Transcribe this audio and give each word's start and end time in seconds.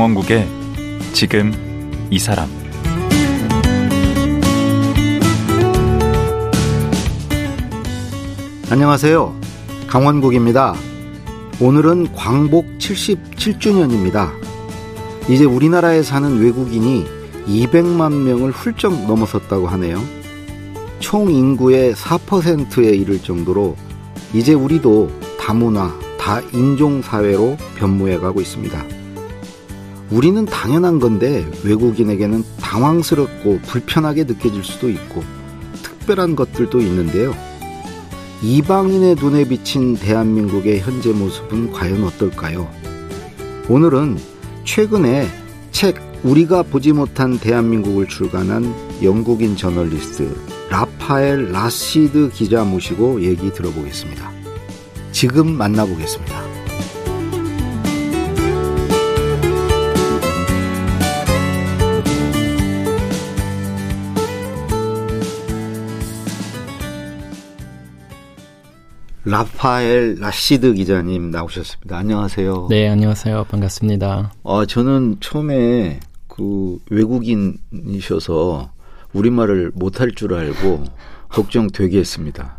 강원국의 0.00 0.48
지금 1.12 1.52
이 2.08 2.18
사람 2.18 2.48
안녕하세요. 8.70 9.38
강원국입니다. 9.86 10.74
오늘은 11.60 12.14
광복 12.14 12.78
77주년입니다. 12.78 14.30
이제 15.28 15.44
우리나라에 15.44 16.02
사는 16.02 16.40
외국인이 16.40 17.04
200만 17.46 18.22
명을 18.22 18.52
훌쩍 18.52 19.06
넘어섰다고 19.06 19.68
하네요. 19.68 20.00
총 21.00 21.30
인구의 21.30 21.92
4%에 21.92 22.94
이를 22.94 23.22
정도로 23.22 23.76
이제 24.32 24.54
우리도 24.54 25.10
다문화, 25.38 25.92
다인종 26.18 27.02
사회로 27.02 27.58
변모해 27.76 28.16
가고 28.16 28.40
있습니다. 28.40 28.99
우리는 30.10 30.44
당연한 30.44 30.98
건데 30.98 31.48
외국인에게는 31.64 32.42
당황스럽고 32.60 33.60
불편하게 33.60 34.24
느껴질 34.24 34.64
수도 34.64 34.90
있고 34.90 35.22
특별한 35.82 36.34
것들도 36.34 36.80
있는데요. 36.80 37.34
이방인의 38.42 39.16
눈에 39.16 39.46
비친 39.46 39.96
대한민국의 39.96 40.80
현재 40.80 41.12
모습은 41.12 41.72
과연 41.72 42.02
어떨까요? 42.04 42.68
오늘은 43.68 44.18
최근에 44.64 45.28
책 45.70 46.00
우리가 46.24 46.64
보지 46.64 46.92
못한 46.92 47.38
대한민국을 47.38 48.08
출간한 48.08 48.74
영국인 49.02 49.56
저널리스트 49.56 50.34
라파엘 50.70 51.52
라시드 51.52 52.30
기자 52.32 52.64
모시고 52.64 53.22
얘기 53.22 53.52
들어보겠습니다. 53.52 54.30
지금 55.12 55.56
만나보겠습니다. 55.56 56.49
라파엘 69.30 70.16
라시드 70.18 70.74
기자님 70.74 71.30
나오셨습니다. 71.30 71.96
안녕하세요. 71.96 72.66
네, 72.68 72.88
안녕하세요. 72.88 73.44
반갑습니다. 73.44 74.32
아, 74.42 74.66
저는 74.68 75.18
처음에 75.20 76.00
그 76.26 76.80
외국인이셔서 76.90 78.72
우리말을 79.12 79.70
못할 79.76 80.10
줄 80.16 80.34
알고 80.34 80.82
걱정 81.30 81.68
되게 81.68 82.00
했습니다. 82.00 82.56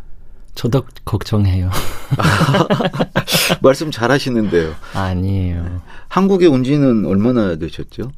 저도 0.55 0.85
걱정해요. 1.03 1.69
말씀 3.61 3.91
잘 3.91 4.09
하시는데요. 4.09 4.73
아니에요. 4.93 5.81
한국에 6.07 6.47
온 6.47 6.63
지는 6.63 7.05
얼마나 7.05 7.57
되셨죠? 7.57 8.13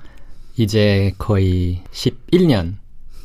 이제 0.58 1.12
거의 1.18 1.82
11년. 1.92 2.76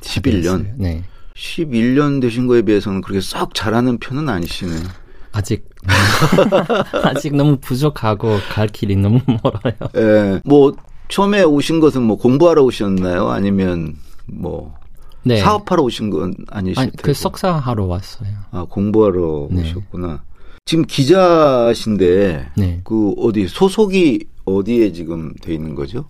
11년? 0.01 0.69
네. 0.77 1.05
11년 1.37 2.23
되신 2.23 2.47
거에 2.47 2.63
비해서는 2.63 3.03
그렇게 3.03 3.21
썩 3.21 3.55
잘하는 3.55 3.99
편은 3.99 4.31
아니시네요. 4.31 5.08
아직 5.33 5.69
아직 7.05 7.35
너무 7.37 7.57
부족하고 7.59 8.39
갈 8.51 8.67
길이 8.67 8.97
너무 8.97 9.21
멀어요. 9.27 9.75
예. 9.97 10.41
뭐 10.45 10.75
처음에 11.09 11.43
오신 11.43 11.81
것은 11.81 12.03
뭐 12.03 12.17
공부하러 12.17 12.63
오셨나요? 12.63 13.29
아니면 13.29 13.97
뭐 14.27 14.75
네. 15.23 15.39
사업하러 15.39 15.83
오신 15.83 16.11
건 16.11 16.35
아니실 16.49 16.81
아니, 16.81 16.91
그 16.93 17.13
석사하러 17.15 17.85
왔어요. 17.85 18.31
아 18.51 18.67
공부하러 18.69 19.49
네. 19.51 19.63
오셨구나. 19.63 20.23
지금 20.65 20.85
기자신데 20.85 22.51
네. 22.57 22.81
그 22.85 23.15
어디 23.19 23.49
소속이 23.49 24.27
어디에 24.45 24.93
지금 24.93 25.35
돼 25.41 25.55
있는 25.55 25.75
거죠? 25.75 26.05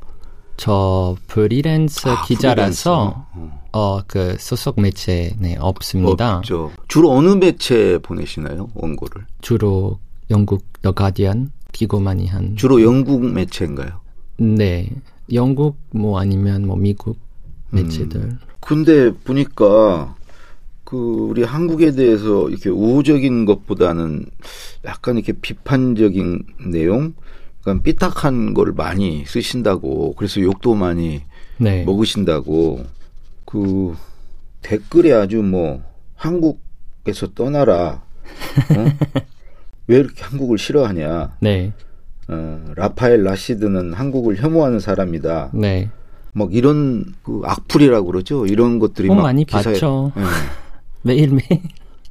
저 0.56 1.16
프리랜서 1.28 2.10
아, 2.10 2.24
기자라서 2.24 3.26
어. 3.34 3.57
어, 3.78 4.02
그 4.08 4.34
소속 4.40 4.80
매체 4.80 5.36
네, 5.38 5.56
없습니다. 5.60 6.38
없죠. 6.38 6.72
주로 6.88 7.12
어느 7.12 7.28
매체 7.30 7.98
보내시나요? 7.98 8.70
원고를? 8.74 9.24
주로 9.40 10.00
영국 10.30 10.64
더 10.82 10.90
가디언 10.90 11.52
기고 11.70 12.00
많이 12.00 12.26
한 12.26 12.56
주로 12.56 12.82
영국 12.82 13.24
매체인가요? 13.24 14.00
네. 14.38 14.90
영국 15.32 15.78
뭐 15.90 16.18
아니면 16.18 16.66
뭐 16.66 16.76
미국 16.76 17.18
매체들. 17.70 18.20
음. 18.20 18.38
근데 18.58 19.12
보니까 19.12 20.16
그 20.82 20.96
우리 20.96 21.44
한국에 21.44 21.92
대해서 21.92 22.48
이렇게 22.48 22.70
우호적인 22.70 23.44
것보다는 23.44 24.26
약간 24.86 25.16
이렇게 25.16 25.32
비판적인 25.34 26.42
내용, 26.72 27.14
그러니까 27.60 27.84
삐딱한 27.84 28.54
걸 28.54 28.72
많이 28.72 29.24
쓰신다고 29.24 30.14
그래서 30.16 30.40
욕도 30.40 30.74
많이 30.74 31.22
네. 31.58 31.84
먹으신다고 31.84 32.97
그 33.48 33.96
댓글에 34.60 35.10
아주 35.14 35.42
뭐 35.42 35.82
한국에서 36.16 37.32
떠나라. 37.34 38.02
어? 38.76 38.84
왜 39.86 39.96
이렇게 39.96 40.22
한국을 40.22 40.58
싫어하냐? 40.58 41.38
네. 41.40 41.72
어, 42.28 42.62
라파엘 42.76 43.24
라시드는 43.24 43.94
한국을 43.94 44.36
혐오하는 44.36 44.80
사람이다. 44.80 45.52
네. 45.54 45.88
막 46.34 46.52
이런 46.52 47.06
그 47.22 47.40
악플이라고 47.42 48.06
그러죠. 48.06 48.44
이런 48.44 48.78
것들이 48.78 49.08
어, 49.08 49.14
막 49.14 49.22
많이 49.22 49.44
기사에, 49.46 49.62
봤죠. 49.72 50.12
네. 50.14 50.22
매일매일. 51.02 51.62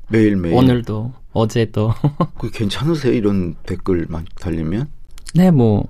매일매일. 0.09 0.55
오늘도 0.55 1.13
어제도. 1.33 1.93
그 2.39 2.49
괜찮으세요? 2.49 3.13
이런 3.13 3.53
댓글 3.63 4.07
막 4.09 4.23
달리면? 4.39 4.89
네, 5.35 5.51
뭐 5.51 5.85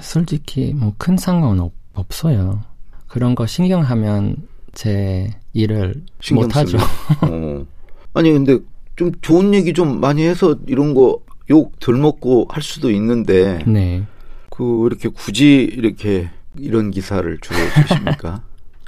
솔직히 0.00 0.72
뭐 0.72 0.94
큰 0.96 1.18
상관 1.18 1.60
없, 1.60 1.74
없어요. 1.92 2.62
그런 3.08 3.34
거 3.34 3.44
신경하면 3.46 4.36
제 4.76 5.30
일을 5.52 6.04
못하죠. 6.32 6.78
어. 7.28 7.66
아니 8.14 8.30
근데 8.30 8.58
좀 8.94 9.10
좋은 9.20 9.52
얘기 9.54 9.72
좀 9.72 10.00
많이 10.00 10.22
해서 10.22 10.56
이런 10.66 10.94
거 10.94 11.26
욕 11.48 11.78
덜 11.78 11.96
먹고 11.96 12.46
할 12.50 12.62
수도 12.62 12.90
있는데 12.90 13.60
네. 13.66 14.02
그 14.50 14.86
이렇게 14.86 15.08
굳이 15.08 15.62
이렇게 15.62 16.28
이런 16.58 16.90
기사를 16.90 17.38
주로 17.40 17.58
쓰십니까? 17.58 18.42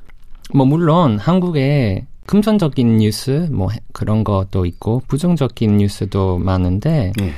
뭐 0.55 0.67
물론 0.67 1.19
한국에 1.19 2.07
금전적인 2.27 2.99
뉴스 2.99 3.49
뭐 3.53 3.69
그런 3.93 4.25
것도 4.25 4.67
있고 4.67 5.03
부정적인 5.07 5.77
뉴스도 5.77 6.39
많은데 6.39 7.13
네. 7.17 7.33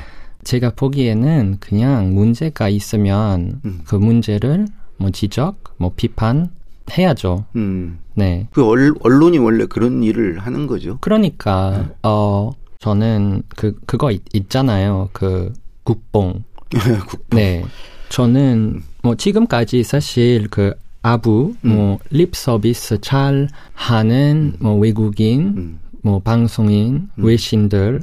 제가 0.45 0.71
보기에는 0.71 1.59
그냥 1.61 2.15
문제가 2.15 2.69
있으면 2.69 3.61
음. 3.65 3.81
그 3.85 3.95
문제를 3.97 4.67
뭐 4.97 5.11
지적, 5.11 5.75
뭐 5.77 5.93
비판 5.95 6.51
해야죠. 6.91 7.45
음. 7.57 7.99
네. 8.15 8.47
그 8.53 8.67
언론이 9.01 9.39
원래 9.39 9.67
그런 9.67 10.03
일을 10.03 10.39
하는 10.39 10.67
거죠. 10.67 10.99
그러니까 11.01 11.85
네. 11.89 11.95
어 12.03 12.51
저는 12.79 13.43
그 13.57 13.75
그거 13.87 14.11
있, 14.11 14.23
있잖아요. 14.33 15.09
그 15.13 15.53
국뽕. 15.85 16.45
국뽕. 17.07 17.39
네. 17.39 17.65
저는 18.09 18.75
음. 18.77 18.83
뭐 19.03 19.15
지금까지 19.15 19.83
사실 19.83 20.49
그 20.51 20.75
아부 21.03 21.55
음. 21.65 21.99
뭐립 22.11 22.37
서비스 22.37 23.01
잘 23.01 23.49
하는 23.73 24.55
음. 24.55 24.59
뭐 24.61 24.77
외국인 24.77 25.55
음. 25.57 25.81
뭐 26.03 26.21
방송인 26.21 27.09
음. 27.17 27.25
외신들 27.25 28.03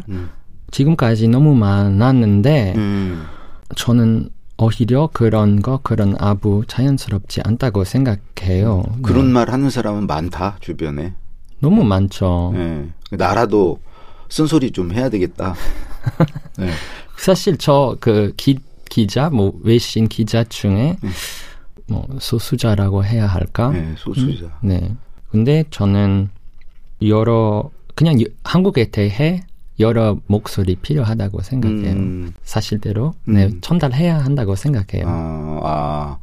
지금까지 0.71 1.27
너무 1.27 1.55
많았는데 1.55 2.75
저는 3.75 4.29
오히려 4.57 5.09
그런 5.13 5.61
거 5.61 5.79
그런 5.83 6.15
아부 6.19 6.63
자연스럽지 6.67 7.41
않다고 7.43 7.83
생각해요. 7.83 8.83
그런 9.03 9.27
네. 9.27 9.33
말 9.33 9.51
하는 9.51 9.69
사람은 9.69 10.07
많다 10.07 10.57
주변에. 10.61 11.13
너무 11.59 11.83
많죠. 11.83 12.51
네. 12.55 12.89
나라도 13.11 13.79
쓴소리 14.29 14.71
좀 14.71 14.91
해야 14.93 15.09
되겠다. 15.09 15.55
네. 16.57 16.69
사실 17.17 17.57
저 17.57 17.97
그 17.99 18.33
기자 18.89 19.29
뭐 19.29 19.53
외신 19.63 20.07
기자 20.07 20.43
중에 20.43 20.97
네. 21.01 21.09
뭐 21.87 22.07
소수자라고 22.19 23.05
해야 23.05 23.27
할까? 23.27 23.69
네, 23.71 23.93
소수자. 23.97 24.45
음, 24.45 24.67
네. 24.67 24.95
근데 25.29 25.63
저는 25.69 26.29
여러 27.03 27.69
그냥 27.95 28.17
한국에 28.43 28.89
대해 28.91 29.41
여러 29.79 30.17
목소리 30.27 30.75
필요하다고 30.75 31.41
생각해요. 31.41 31.93
음. 31.93 32.33
사실대로 32.43 33.13
네, 33.25 33.45
음. 33.45 33.59
전달해야 33.61 34.17
한다고 34.17 34.55
생각해요. 34.55 35.07
아, 35.07 35.59
아. 35.63 36.17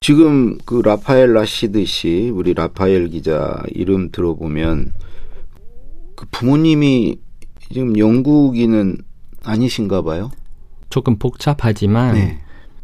지금 0.00 0.58
그 0.64 0.80
라파엘 0.80 1.32
라시드 1.32 1.84
씨, 1.84 2.30
우리 2.34 2.54
라파엘 2.54 3.08
기자 3.08 3.62
이름 3.68 4.10
들어보면 4.10 4.92
그 6.16 6.26
부모님이 6.30 7.18
지금 7.72 7.96
영국인은 7.96 8.98
아니신가 9.44 10.02
봐요? 10.02 10.30
조금 10.90 11.16
복잡하지만 11.16 12.14
네. 12.14 12.38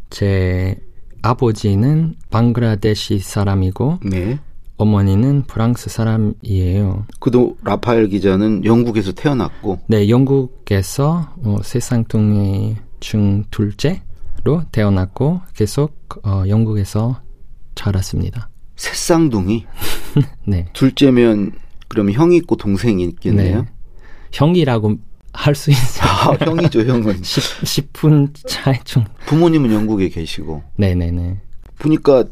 제 0.09 0.77
아버지는 1.21 2.15
방글라데시 2.29 3.19
사람이고 3.19 3.99
네. 4.03 4.39
어머니는 4.79 5.43
프랑스 5.43 5.89
사람이에요. 5.89 7.05
그도 7.19 7.57
라파엘 7.63 8.07
기자는 8.07 8.63
영국에서 8.63 9.11
태어났고. 9.11 9.81
네, 9.87 10.07
영국에서 10.09 11.33
어, 11.43 11.57
세상둥이 11.61 12.77
중 13.01 13.43
둘째로 13.51 14.63
태어났고 14.71 15.41
계속 15.53 15.93
어, 16.25 16.43
영국에서 16.47 17.21
자랐습니다. 17.75 18.49
새 18.77 18.93
쌍둥이? 18.93 19.65
네. 20.47 20.67
둘째면 20.71 21.51
그러면 21.89 22.13
형이 22.13 22.37
있고 22.37 22.55
동생이 22.55 23.03
있겠네요. 23.03 23.61
네. 23.63 23.67
형이라고 24.31 24.95
할 25.33 25.55
수 25.55 25.71
있어요. 25.71 26.09
아, 26.09 26.37
형이죠, 26.45 26.81
형은. 26.81 27.21
10, 27.23 27.93
분 27.93 28.33
차이 28.47 28.75
좀. 28.85 29.03
부모님은 29.25 29.73
영국에 29.73 30.07
계시고. 30.07 30.63
네네네. 30.77 31.41
보니까 31.79 32.23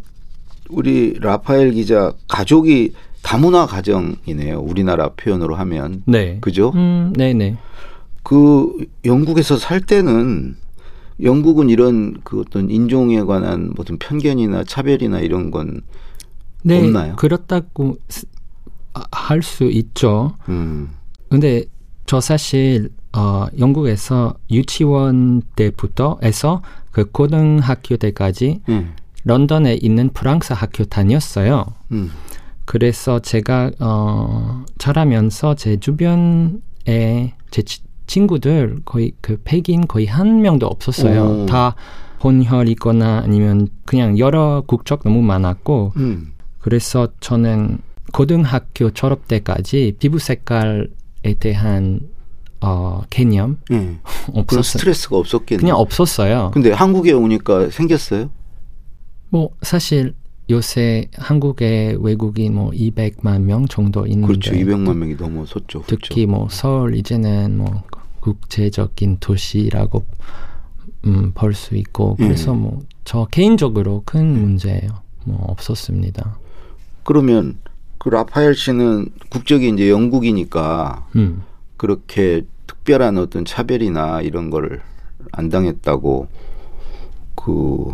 우리 0.70 1.14
라파엘 1.20 1.72
기자 1.72 2.14
가족이 2.28 2.94
다문화 3.22 3.66
가정이네요. 3.66 4.60
우리나라 4.60 5.10
표현으로 5.10 5.56
하면. 5.56 6.04
네. 6.06 6.38
그죠? 6.42 6.72
음, 6.76 7.14
네네. 7.16 7.58
그 8.24 8.86
영국에서 9.06 9.58
살 9.58 9.82
때는 9.82 10.56
영국은 11.22 11.70
이런 11.70 12.18
그 12.24 12.42
어떤 12.42 12.70
인종에 12.70 13.22
관한 13.24 13.72
무슨 13.76 13.98
편견이나 13.98 14.64
차별이나 14.66 15.20
이런 15.20 15.50
건 15.52 15.82
네, 16.64 16.78
없나요? 16.80 17.16
그렇다고 17.16 17.98
할 19.12 19.42
수 19.42 19.66
있죠. 19.66 20.34
음. 20.50 20.90
근데 21.30 21.64
저 22.06 22.20
사실 22.20 22.90
어 23.16 23.48
영국에서 23.60 24.36
유치원 24.52 25.42
때부터 25.56 26.18
해서 26.24 26.62
그 26.92 27.06
고등학교 27.06 27.98
때까지 27.98 28.62
음. 28.70 28.94
런던에 29.28 29.76
있는 29.82 30.10
프랑스 30.10 30.54
학교 30.54 30.86
다녔어요. 30.86 31.66
음. 31.92 32.12
그래서 32.66 33.20
제가 33.20 33.72
어 33.80 34.66
자라면서 34.78 35.56
제 35.56 35.78
주변에 35.78 37.34
제 37.52 37.64
친구들 38.08 38.80
거의 38.86 39.12
그 39.22 39.40
백인 39.44 39.88
거의 39.88 40.06
한 40.06 40.42
명도 40.42 40.66
없었어요. 40.68 41.44
오. 41.44 41.46
다 41.46 41.76
혼혈이거나 42.24 43.22
아니면 43.24 43.68
그냥 43.86 44.18
여러 44.18 44.64
국적 44.66 45.02
너무 45.04 45.22
많았고 45.22 45.94
음. 45.98 46.34
그래서 46.60 47.08
저는 47.20 47.80
고등학교 48.14 48.92
졸업 48.92 49.28
때까지 49.28 49.96
피부 50.00 50.18
색깔에 50.20 50.88
대한 51.40 52.00
어, 52.60 53.04
개념 53.10 53.58
음. 53.72 54.00
없었어요. 54.34 54.64
스트레스가 54.64 55.18
없었겠네요. 55.18 55.62
그냥 55.62 55.78
없었어요. 55.78 56.52
근데 56.54 56.72
한국에 56.72 57.12
오니까 57.12 57.70
생겼어요? 57.70 58.30
뭐 59.30 59.50
사실 59.62 60.14
요새 60.50 61.10
한국에 61.16 61.98
외국인 62.00 62.56
뭐 62.56 62.72
200만 62.72 63.42
명 63.42 63.68
정도 63.68 64.06
있는데 64.08 64.28
그렇죠. 64.28 64.52
200만 64.54 64.96
명이 64.96 65.16
넘어섰죠. 65.16 65.84
특히 65.88 66.26
그렇죠. 66.26 66.32
뭐 66.32 66.48
서울 66.50 66.96
이제는 66.96 67.58
뭐 67.58 67.84
국제적인 68.22 69.18
도시라고 69.20 70.06
음, 71.06 71.32
볼 71.34 71.54
수 71.54 71.76
있고 71.76 72.16
그래서 72.16 72.54
음. 72.54 72.62
뭐저 72.62 73.28
개인적으로 73.32 74.04
큰 74.06 74.40
문제예요. 74.40 74.90
뭐 75.26 75.46
없었습니다. 75.50 76.38
그러면 77.04 77.58
그 77.98 78.10
라파엘 78.10 78.56
씨는 78.56 79.10
국적이 79.30 79.70
이제 79.70 79.90
영국이니까 79.90 81.08
음. 81.16 81.44
그렇게 81.76 82.46
특별한 82.68 83.18
어떤 83.18 83.44
차별이나 83.46 84.22
이런 84.22 84.50
걸안 84.50 85.50
당했다고 85.50 86.28
그 87.36 87.94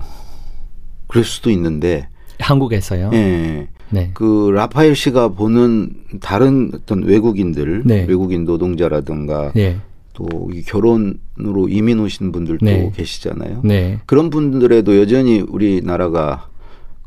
그럴 1.13 1.23
수도 1.23 1.51
있는데 1.51 2.07
한국에서요. 2.39 3.11
예. 3.13 3.67
네. 3.91 4.09
그 4.15 4.49
라파엘 4.51 4.95
씨가 4.95 5.27
보는 5.27 5.91
다른 6.19 6.71
어떤 6.73 7.03
외국인들, 7.03 7.83
네. 7.85 8.05
외국인 8.09 8.45
노동자라든가 8.45 9.51
네. 9.53 9.77
또 10.13 10.25
결혼으로 10.65 11.69
이민 11.69 11.99
오신 11.99 12.31
분들도 12.31 12.65
네. 12.65 12.91
계시잖아요. 12.95 13.61
네. 13.63 13.99
그런 14.07 14.31
분들에도 14.31 14.99
여전히 14.99 15.41
우리나라가 15.41 16.47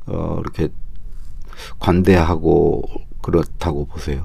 어 0.06 0.38
이렇게 0.40 0.68
관대하고 1.80 2.84
그렇다고 3.22 3.86
보세요. 3.86 4.22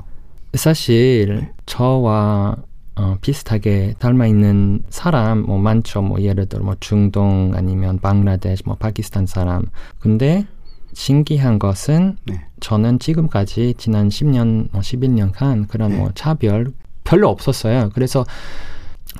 사실 0.53 1.39
네. 1.39 1.51
저와 1.65 2.55
어, 2.95 3.17
비슷하게 3.21 3.95
닮아 3.99 4.27
있는 4.27 4.83
사람 4.89 5.43
뭐 5.43 5.57
많죠. 5.57 6.01
뭐 6.01 6.21
예를 6.21 6.45
들어 6.47 6.63
뭐 6.63 6.75
중동 6.79 7.53
아니면 7.55 7.99
방글라데시 7.99 8.63
뭐 8.65 8.75
파키스탄 8.75 9.25
사람. 9.25 9.63
근데 9.99 10.45
신기한 10.93 11.57
것은 11.57 12.17
네. 12.25 12.45
저는 12.59 12.99
지금까지 12.99 13.75
지난 13.77 14.09
10년, 14.09 14.67
뭐 14.71 14.81
11년간 14.81 15.67
그런 15.69 15.91
네. 15.91 15.97
뭐 15.97 16.11
차별 16.15 16.73
별로 17.03 17.29
없었어요. 17.29 17.89
그래서 17.93 18.25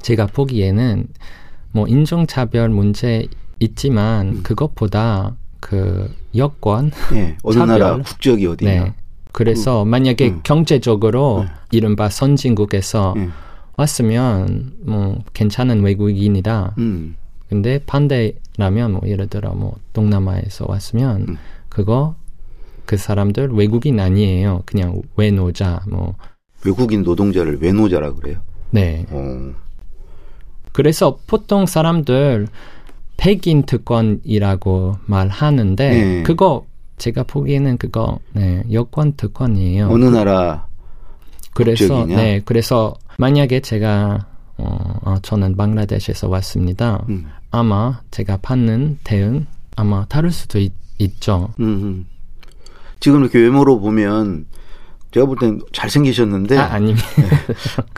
제가 0.02 0.28
보기에는 0.28 1.08
뭐 1.72 1.88
인종 1.88 2.28
차별 2.28 2.70
문제 2.70 3.28
있지만 3.60 4.28
음. 4.28 4.44
그것보다 4.44 5.36
그 5.60 6.14
여권, 6.36 6.92
네. 7.12 7.38
어느 7.44 7.54
차별, 7.54 7.80
나라 7.80 7.98
국적이 7.98 8.48
어디냐. 8.48 8.72
네. 8.72 8.94
그래서 9.32 9.84
음. 9.84 9.90
만약에 9.90 10.30
음. 10.30 10.40
경제적으로 10.44 11.46
네. 11.46 11.52
이른바 11.72 12.10
선진국에서 12.10 13.14
네. 13.16 13.30
왔으면 13.78 14.74
뭐 14.82 15.20
괜찮은 15.34 15.82
외국인이다. 15.82 16.76
음. 16.78 17.16
근데 17.50 17.80
반대라면 17.86 18.94
뭐 18.94 19.02
예를 19.06 19.28
들어 19.28 19.54
뭐 19.54 19.76
동남아에서 19.94 20.66
왔으면 20.68 21.26
음. 21.30 21.38
그거 21.70 22.16
그 22.86 22.98
사람들 22.98 23.52
외국인 23.54 24.00
아니에요. 24.00 24.64
그냥 24.66 25.02
외노자 25.16 25.82
뭐 25.90 26.16
외국인 26.66 27.04
노동자를 27.04 27.62
외노자라 27.62 28.14
그래요. 28.14 28.40
네. 28.70 29.06
어. 29.10 29.54
그래서 30.72 31.20
보통 31.28 31.66
사람들 31.66 32.48
백인 33.18 33.64
특권이라고 33.64 34.98
말하는데 35.06 35.90
네. 35.90 36.24
그거 36.24 36.66
제가 36.98 37.24
보기에는 37.24 37.78
그거 37.78 38.20
네, 38.34 38.64
여권 38.72 39.14
특권이에요. 39.14 39.90
어느 39.90 40.06
나라 40.06 40.68
그래서 41.54 41.88
국적이냐? 41.88 42.16
네 42.16 42.42
그래서 42.46 42.96
만약에 43.18 43.60
제가 43.62 44.26
어, 44.58 45.00
어 45.04 45.16
저는 45.22 45.56
방글라데시에서 45.58 46.30
왔습니다. 46.30 47.04
음. 47.10 47.26
아마 47.52 48.02
제가 48.12 48.38
받는 48.38 49.00
대응 49.04 49.46
아마 49.76 50.06
다를 50.06 50.32
수도 50.32 50.60
있, 50.60 50.74
있죠. 51.00 51.54
음. 51.60 52.06
지금 53.00 53.22
이렇게 53.22 53.40
외모로 53.40 53.80
보면 53.80 54.46
제가 55.12 55.26
볼 55.26 55.38
땐 55.38 55.60
잘생기셨는데. 55.74 56.58
아, 56.58 56.74
아닙니다. 56.74 57.06
네. 57.18 57.28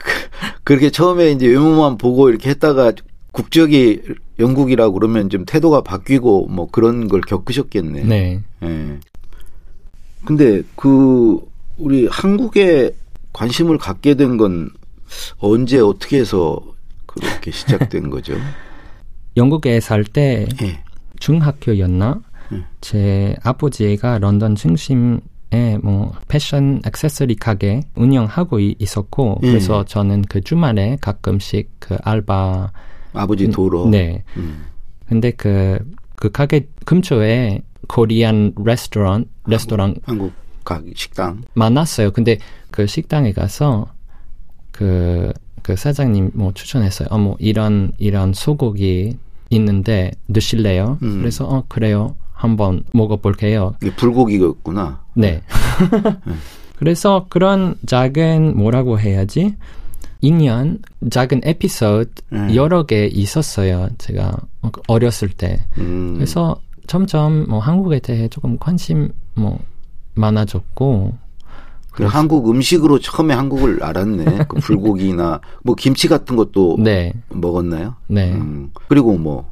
그렇게 0.64 0.90
처음에 0.90 1.30
이제 1.32 1.46
외모만 1.46 1.98
보고 1.98 2.28
이렇게 2.28 2.50
했다가 2.50 2.92
국적이 3.32 4.02
영국이라고 4.38 4.94
그러면 4.94 5.28
좀 5.28 5.44
태도가 5.44 5.82
바뀌고 5.82 6.46
뭐 6.48 6.68
그런 6.70 7.08
걸 7.08 7.20
겪으셨겠네. 7.20 8.04
네. 8.04 8.40
네. 8.60 8.98
근데 10.24 10.62
그 10.76 11.38
우리 11.76 12.06
한국에 12.06 12.94
관심을 13.32 13.78
갖게 13.78 14.14
된 14.14 14.36
건 14.38 14.70
언제 15.38 15.80
어떻게 15.80 16.18
해서 16.18 16.60
그렇게 17.06 17.50
시작된 17.50 18.10
거죠? 18.10 18.34
영국에 19.36 19.80
살때 19.80 20.46
네. 20.60 20.84
중학교였나? 21.18 22.20
네. 22.50 22.64
제 22.80 23.36
아버지가 23.42 24.18
런던 24.18 24.54
중심 24.54 25.20
뭐 25.82 26.12
패션 26.28 26.80
액세서리 26.84 27.36
가게 27.36 27.82
운영하고 27.94 28.58
있었고 28.58 29.38
예. 29.42 29.48
그래서 29.48 29.84
저는 29.84 30.22
그 30.22 30.40
주말에 30.40 30.96
가끔씩 31.00 31.70
그 31.78 31.96
알바 32.02 32.72
아버지 33.12 33.48
도로 33.48 33.88
네 33.88 34.24
음. 34.36 34.64
근데 35.06 35.30
그그 35.30 35.90
그 36.16 36.30
가게 36.30 36.66
근처에 36.84 37.60
코리안 37.86 38.54
레스토랑 38.56 39.26
레스토랑 39.46 39.96
한국 40.04 40.32
가 40.64 40.80
식당 40.96 41.42
많았어요 41.52 42.10
근데 42.10 42.38
그 42.70 42.86
식당에 42.86 43.32
가서 43.32 43.86
그, 44.74 45.32
그 45.62 45.76
사장님 45.76 46.32
뭐 46.34 46.52
추천했어요. 46.52 47.08
어, 47.10 47.18
뭐 47.18 47.36
이런, 47.38 47.92
이런 47.98 48.32
소고기 48.32 49.16
있는데 49.50 50.10
드실래요? 50.32 50.98
음. 51.02 51.20
그래서 51.20 51.46
어, 51.46 51.64
그래요. 51.68 52.16
한번 52.32 52.82
먹어볼게요. 52.92 53.76
이게 53.80 53.94
불고기였구나. 53.94 55.00
네. 55.14 55.40
네. 56.26 56.34
그래서 56.76 57.26
그런 57.28 57.76
작은 57.86 58.56
뭐라고 58.56 58.98
해야지? 58.98 59.54
인연, 60.20 60.80
작은 61.10 61.42
에피소드 61.44 62.22
네. 62.30 62.56
여러 62.56 62.84
개 62.84 63.06
있었어요. 63.06 63.88
제가 63.98 64.36
어렸을 64.88 65.28
때. 65.28 65.64
음. 65.78 66.14
그래서 66.14 66.60
점점 66.86 67.46
뭐 67.48 67.60
한국에 67.60 68.00
대해 68.00 68.28
조금 68.28 68.58
관심 68.58 69.10
뭐 69.34 69.58
많아졌고. 70.14 71.23
그 71.94 72.04
한국 72.04 72.50
음식으로 72.50 72.98
처음에 72.98 73.34
한국을 73.34 73.82
알았네. 73.82 74.24
그 74.48 74.56
불고기나 74.56 75.40
뭐 75.62 75.74
김치 75.74 76.08
같은 76.08 76.34
것도 76.34 76.76
네. 76.80 77.12
먹었나요? 77.30 77.94
네. 78.08 78.32
음. 78.32 78.70
그리고 78.88 79.16
뭐 79.16 79.48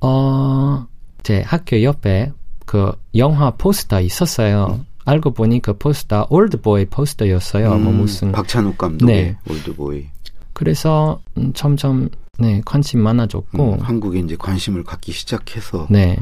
어, 0.00 0.86
제 1.22 1.42
학교 1.42 1.82
옆에 1.82 2.32
그 2.66 2.92
영화 3.14 3.52
포스터 3.52 4.00
있었어요. 4.00 4.78
음. 4.80 4.86
알고 5.04 5.32
보니 5.32 5.60
그 5.60 5.76
포스터 5.78 6.26
올드보이 6.28 6.86
포스터였어요. 6.86 7.68
뭐 7.68 7.76
음, 7.76 7.84
뭐 7.84 7.92
무슨 7.92 8.32
박찬욱 8.32 8.76
감독의 8.76 9.14
네. 9.14 9.36
올드보이. 9.48 10.06
그래서 10.52 11.20
음, 11.38 11.52
점점 11.54 12.08
네 12.38 12.60
관심 12.64 13.00
많아졌고 13.00 13.74
음, 13.74 13.78
한국에 13.80 14.18
이제 14.18 14.36
관심을 14.36 14.84
갖기 14.84 15.12
시작해서 15.12 15.86
네 15.88 16.18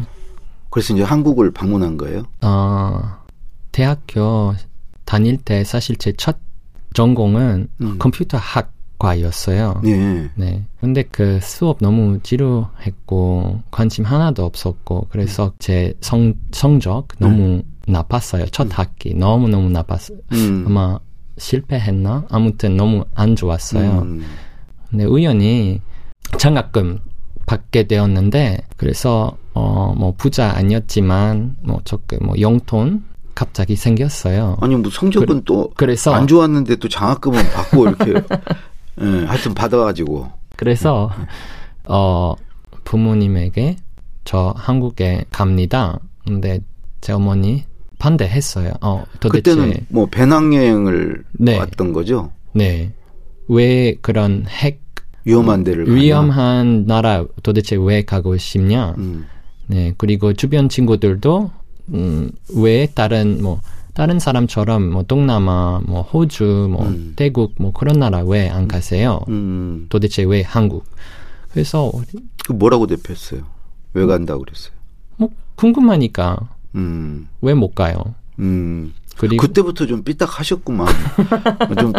그래서 0.71 0.95
이제 0.95 1.02
한국을 1.02 1.50
방문한 1.50 1.97
거예요? 1.97 2.25
어, 2.43 3.00
대학교 3.73 4.55
다닐 5.09 5.38
때 5.38 5.65
사실 5.65 5.97
제 5.97 6.12
첫 6.12 6.37
전공은 6.95 7.69
음. 7.81 7.99
컴퓨터 7.99 8.37
학 8.37 8.73
과였어요. 8.99 9.81
네. 9.83 10.29
네. 10.35 10.65
근데 10.81 11.03
그 11.05 11.38
수업 11.41 11.79
너무 11.81 12.19
지루했고 12.23 13.62
관심 13.71 14.05
하나도 14.05 14.45
없었고 14.45 15.07
그래서 15.11 15.53
제 15.59 15.95
성, 16.03 16.35
성적 16.53 17.09
너무 17.19 17.62
나빴어요. 17.87 18.47
첫 18.47 18.69
학기 18.79 19.15
너무 19.15 19.49
너무 19.49 19.71
나빴어요. 19.71 20.19
음. 20.33 20.65
아마 20.67 20.99
실패했나? 21.38 22.27
아무튼 22.29 22.77
너무 22.77 23.05
안 23.15 23.35
좋았어요. 23.37 24.00
음. 24.00 24.25
근데 24.91 25.05
우연히 25.05 25.81
장학금 26.38 26.99
받게 27.47 27.85
되었는데 27.85 28.59
그래서 28.77 29.37
어 29.55 29.79
뭐 29.97 30.12
부자 30.17 30.55
아니었지만 30.57 31.57
뭐 31.62 31.81
조금 31.85 32.19
뭐 32.23 32.35
용돈 32.41 33.05
갑자기 33.38 33.76
생겼어요. 33.76 34.57
아니 34.61 34.75
뭐 34.75 34.90
성적은 34.90 35.42
또 35.45 35.71
그래서 35.76 36.12
안 36.12 36.26
좋았는데 36.26 36.75
또 36.76 36.88
장학금은 36.88 37.40
받고 37.50 37.87
이렇게 37.87 38.14
예, 39.00 39.25
하여튼 39.26 39.54
받아가지고 39.54 40.28
그래서 40.57 41.09
어 41.85 42.35
부모님에게 42.83 43.76
저 44.25 44.52
한국에 44.57 45.25
갑니다. 45.30 46.00
근데 46.26 46.59
제 47.00 47.12
어머니 47.12 47.62
반대했어요. 48.00 48.73
어 48.80 49.04
도대체 49.21 49.54
그때는 49.54 49.87
뭐 49.88 50.07
배낭여행을 50.07 51.23
네. 51.35 51.59
왔던 51.59 51.92
거죠. 51.92 52.33
네. 52.54 52.92
왜 53.47 53.95
그런 54.02 54.47
핵 54.49 54.80
위험한 55.25 55.62
데를 55.62 55.85
가냐. 55.85 55.97
위험한 55.97 56.87
나라 56.87 57.25
도대체 57.45 57.76
왜 57.76 58.04
가고 58.04 58.37
싶냐? 58.37 58.97
음. 58.99 59.26
네. 59.68 59.95
그리고 59.97 60.33
주변 60.33 60.68
친구들도 60.68 61.52
음, 61.95 62.30
왜 62.54 62.87
다른 62.95 63.42
뭐 63.42 63.61
다른 63.95 64.18
사람처럼 64.18 64.90
뭐 64.90 65.02
동남아, 65.02 65.80
뭐 65.85 66.02
호주, 66.02 66.68
뭐 66.71 66.87
음. 66.87 67.14
태국 67.16 67.54
뭐 67.59 67.73
그런 67.73 67.99
나라 67.99 68.23
왜 68.23 68.49
안 68.49 68.68
가세요? 68.68 69.21
음. 69.28 69.87
도대체 69.88 70.23
왜 70.23 70.42
한국? 70.42 70.85
그래서 71.50 71.90
그 72.47 72.52
뭐라고 72.52 72.87
대표했어요? 72.87 73.40
왜 73.95 74.07
간다고 74.07 74.45
그랬어요? 74.45 74.73
뭐 75.16 75.30
궁금하니까 75.57 76.49
음. 76.76 77.28
왜 77.40 77.54
못 77.54 77.75
가요? 77.75 77.97
음. 78.38 78.92
그리고 79.16 79.42
그때부터 79.42 79.87
좀 79.87 80.04
삐딱하셨구만. 80.04 80.87
좀 81.80 81.92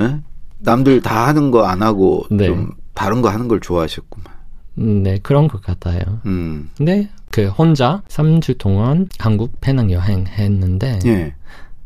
예? 0.00 0.20
남들 0.58 1.00
다 1.00 1.26
하는 1.26 1.50
거 1.50 1.64
안 1.64 1.80
하고 1.82 2.26
네. 2.30 2.46
좀 2.46 2.72
다른 2.92 3.22
거 3.22 3.30
하는 3.30 3.48
걸 3.48 3.60
좋아하셨구만. 3.60 4.29
음, 4.78 5.02
네 5.02 5.18
그런 5.22 5.48
것 5.48 5.62
같아요. 5.62 6.00
음. 6.26 6.70
근데 6.76 7.08
그 7.30 7.48
혼자 7.48 8.02
3주 8.08 8.58
동안 8.58 9.08
한국 9.18 9.60
배낭 9.60 9.90
여행 9.90 10.26
했는데 10.26 10.98
예. 11.06 11.34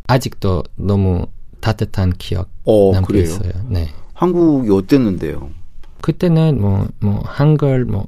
아직도 0.07 0.63
너무 0.77 1.27
따뜻한 1.61 2.13
기억 2.19 2.49
어, 2.65 2.93
남고 2.93 3.09
그래요. 3.09 3.23
있어요. 3.25 3.53
네. 3.69 3.89
한국이 4.13 4.71
어땠는데요? 4.71 5.51
그때는 6.01 6.61
뭐, 6.61 6.87
뭐, 7.01 7.23
한글, 7.25 7.85
뭐, 7.87 8.05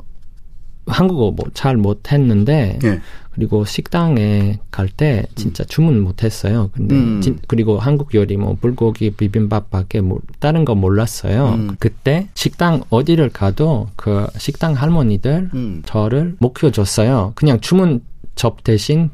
한국어 0.87 1.31
뭐 1.33 1.47
잘 1.55 1.77
못했는데, 1.77 2.79
예. 2.85 3.01
그리고 3.33 3.65
식당에 3.67 4.59
갈 4.71 4.89
때 4.89 5.27
진짜 5.35 5.63
주문 5.65 6.01
못했어요. 6.01 6.71
근데, 6.73 6.95
음. 6.95 7.21
진- 7.21 7.39
그리고 7.49 7.79
한국 7.79 8.15
요리 8.15 8.37
뭐, 8.37 8.57
불고기 8.61 9.11
비빔밥밖에 9.11 10.01
뭐, 10.01 10.21
다른 10.41 10.65
거 10.65 10.75
몰랐어요. 10.75 11.49
음. 11.55 11.77
그때 11.79 12.29
식당 12.35 12.83
어디를 12.89 13.29
가도 13.31 13.89
그 13.97 14.27
식당 14.39 14.73
할머니들 14.75 15.51
음. 15.55 15.83
저를 15.85 16.37
먹혀줬어요. 16.41 17.33
그냥 17.35 17.61
주문 17.61 18.01
접 18.37 18.65
대신 18.65 19.11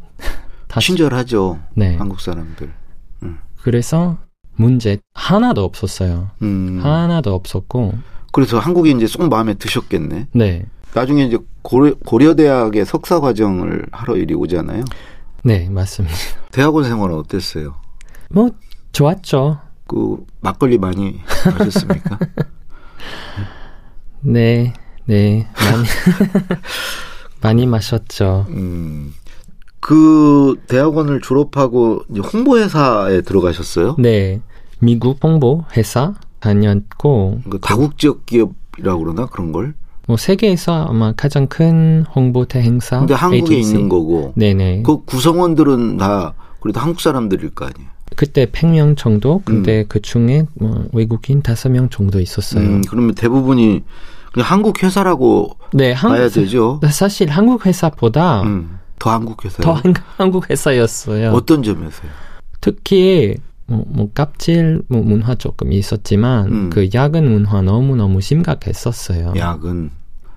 다시. 0.69 0.87
친절하죠. 0.95 1.59
네. 1.75 1.97
한국 1.97 2.21
사람들. 2.21 2.71
그래서 3.63 4.19
문제 4.57 4.99
하나도 5.15 5.65
없었어요. 5.65 6.31
음. 6.43 6.81
하나도 6.83 7.35
없었고, 7.35 7.95
그래서 8.33 8.59
한국이 8.59 8.91
이제 8.93 9.07
쏙 9.07 9.29
마음에 9.29 9.55
드셨겠네. 9.55 10.29
네. 10.33 10.65
나중에 10.95 11.25
이제 11.25 11.39
고려, 11.63 11.95
고려대학의 11.95 12.85
석사 12.85 13.21
과정을 13.21 13.87
하러 13.93 14.17
이리 14.17 14.35
오잖아요. 14.35 14.85
네, 15.43 15.69
맞습니다. 15.71 16.17
대학원 16.51 16.85
생활은 16.85 17.17
어땠어요? 17.17 17.75
뭐 18.31 18.51
좋았죠. 18.93 19.59
그 19.87 20.25
막걸리 20.41 20.79
많이 20.79 21.21
마셨습니까? 21.59 22.19
네, 24.21 24.73
네 25.07 25.49
많이 25.57 25.85
많이 27.43 27.67
마셨죠. 27.67 28.47
음. 28.51 29.15
그 29.81 30.55
대학원을 30.69 31.21
졸업하고 31.21 32.05
홍보회사에 32.33 33.23
들어가셨어요? 33.23 33.97
네, 33.99 34.41
미국 34.79 35.19
홍보 35.25 35.65
회사 35.77 36.15
다녔고 36.39 37.41
그 37.51 37.59
다국지역 37.59 38.27
기업이라고 38.27 39.03
그러나 39.03 39.27
그런 39.27 39.51
걸? 39.51 39.75
뭐 40.07 40.17
세계에서 40.17 40.87
아마 40.87 41.13
가장 41.13 41.47
큰 41.47 42.05
홍보대 42.15 42.61
행사. 42.61 42.99
근데 42.99 43.15
한국에 43.15 43.55
agency. 43.55 43.75
있는 43.75 43.89
거고. 43.89 44.33
네네. 44.37 44.83
그 44.85 45.05
구성원들은 45.05 45.97
다 45.99 46.35
그래도 46.61 46.81
한국 46.81 47.01
사람들일 47.01 47.51
거 47.51 47.67
아니에요. 47.67 47.91
그때 48.17 48.47
100명 48.47 48.97
정도. 48.97 49.41
근데 49.45 49.85
그 49.89 50.01
중에 50.03 50.45
뭐 50.55 50.87
외국인 50.93 51.43
5명 51.43 51.91
정도 51.91 52.21
있었어요. 52.21 52.63
음, 52.65 52.83
그러면 52.89 53.15
대부분이 53.15 53.83
그냥 54.33 54.49
한국 54.51 54.83
회사라고 54.83 55.57
네, 55.73 55.93
한국 55.93 56.17
봐야 56.19 56.29
되죠. 56.29 56.81
사실 56.91 57.31
한국 57.31 57.65
회사보다 57.67 58.43
음, 58.43 58.79
더 58.99 59.11
한국 59.11 59.45
회사요. 59.45 59.63
더 59.63 59.73
한- 59.75 59.95
한국 60.19 60.51
회사였어요. 60.51 61.31
어떤 61.33 61.63
점에서요? 61.63 62.11
특히 62.61 63.37
뭐, 63.67 63.85
뭐 63.87 64.11
깝질 64.13 64.83
뭐 64.89 65.03
문화 65.03 65.35
조금 65.35 65.73
있었지만 65.73 66.53
음. 66.53 66.71
그 66.71 66.89
야근 66.93 67.31
문화 67.31 67.63
너무 67.63 67.97
너무 67.97 68.21
심각했었어요. 68.21 69.35
야근, 69.37 69.91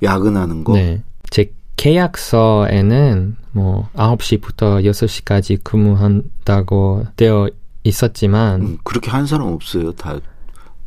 야근하는 0.04 0.64
거. 0.64 0.74
네, 0.74 1.02
제 1.30 1.52
계약서에는 1.76 3.36
뭐 3.52 3.90
9시부터 3.96 4.84
6시까지 4.86 5.64
근무한다고 5.64 7.06
되어 7.16 7.50
있었지만 7.84 8.62
음, 8.62 8.78
그렇게 8.84 9.12
한 9.12 9.26
사람 9.26 9.48
없어요. 9.48 9.92
다 9.94 10.20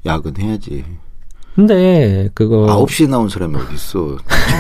야근해야지. 0.05 0.85
근데 1.55 2.29
그거 2.35 2.67
9시에 2.87 3.09
나온 3.09 3.29
사람이 3.29 3.57
어디 3.57 3.75
있어? 3.75 4.17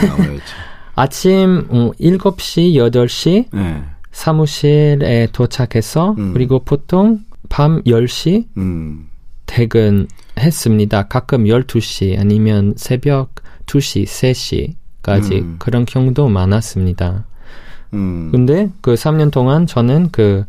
나와야지. 0.06 0.42
아침 0.94 1.66
어, 1.70 1.92
7시 2.00 2.74
8시 2.74 3.46
네. 3.52 3.84
사무실에 4.10 5.28
도착해서 5.32 6.16
음. 6.18 6.32
그리고 6.32 6.58
보통 6.58 7.20
밤 7.48 7.82
10시 7.82 8.46
음. 8.56 9.08
퇴근했습니다. 9.46 11.08
가끔 11.08 11.44
12시 11.44 12.18
아니면 12.18 12.74
새벽 12.76 13.34
2시, 13.66 14.04
3시까지 15.02 15.32
음. 15.42 15.56
그런 15.58 15.84
경우도 15.84 16.28
많았습니다. 16.28 17.24
음. 17.94 18.30
근데 18.30 18.70
그 18.80 18.94
3년 18.94 19.30
동안 19.30 19.66
저는 19.66 20.10
그 20.12 20.44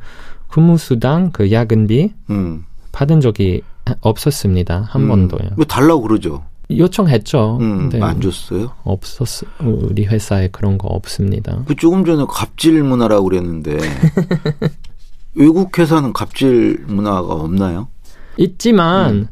근무수당 0.49 1.31
그 1.31 1.51
야근비 1.51 2.13
음. 2.29 2.65
받은 2.91 3.21
적이 3.21 3.61
없었습니다. 4.01 4.87
한 4.89 5.03
음. 5.03 5.07
번도요. 5.07 5.49
왜 5.57 5.65
달라고 5.65 6.01
그러죠? 6.01 6.43
요청했죠. 6.71 7.57
음, 7.61 7.89
근데 7.89 8.05
안 8.05 8.21
줬어요? 8.21 8.71
없었 8.83 9.43
우리 9.59 10.05
회사에 10.05 10.49
그런 10.49 10.77
거 10.77 10.87
없습니다. 10.87 11.63
그 11.65 11.75
조금 11.75 12.05
전에 12.05 12.23
갑질 12.29 12.83
문화라고 12.83 13.23
그랬는데 13.25 13.77
외국 15.35 15.77
회사는 15.77 16.13
갑질 16.13 16.83
문화가 16.87 17.33
없나요? 17.33 17.87
있지만 18.37 19.13
음. 19.15 19.27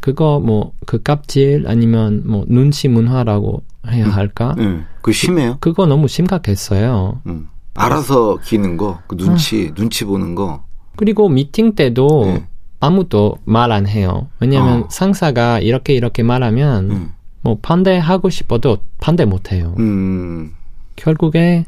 그거 0.00 0.40
뭐그 0.40 1.02
깝질 1.02 1.64
아니면 1.66 2.22
뭐 2.26 2.44
눈치 2.48 2.88
문화라고 2.88 3.62
해야 3.88 4.08
할까? 4.08 4.54
네. 4.56 4.80
그 5.02 5.12
심해요? 5.12 5.56
그 5.60 5.72
거 5.72 5.86
너무 5.86 6.08
심각했어요. 6.08 7.20
음. 7.26 7.48
알아서 7.74 8.38
기는 8.42 8.76
거, 8.76 8.98
그 9.06 9.16
눈치, 9.16 9.72
눈치 9.74 10.04
보는 10.04 10.34
거. 10.34 10.64
그리고 10.96 11.28
미팅 11.28 11.74
때도 11.74 12.22
네. 12.26 12.44
아무도 12.80 13.36
말 13.44 13.70
안 13.72 13.86
해요. 13.86 14.28
왜냐하면 14.40 14.82
어. 14.84 14.88
상사가 14.90 15.60
이렇게 15.60 15.94
이렇게 15.94 16.22
말하면 16.24 16.90
음. 16.90 17.12
뭐 17.42 17.58
반대하고 17.62 18.30
싶어도 18.30 18.78
반대 18.98 19.24
못 19.24 19.52
해요. 19.52 19.74
음. 19.78 20.52
결국에 20.96 21.64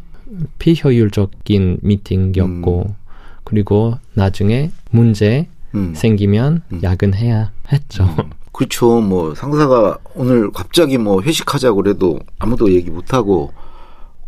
비효율적인 0.58 1.78
미팅이었고 1.82 2.84
음. 2.88 2.94
그리고 3.44 3.94
나중에 4.14 4.70
문제 4.90 5.48
음. 5.74 5.92
생기면 5.94 6.62
음. 6.72 6.80
야근해야 6.82 7.52
했죠. 7.72 8.06
그렇죠. 8.52 9.00
뭐 9.00 9.34
상사가 9.34 9.98
오늘 10.14 10.50
갑자기 10.50 10.98
뭐 10.98 11.22
회식하자고 11.22 11.76
그래도 11.82 12.18
아무도 12.38 12.72
얘기 12.72 12.90
못 12.90 13.14
하고 13.14 13.52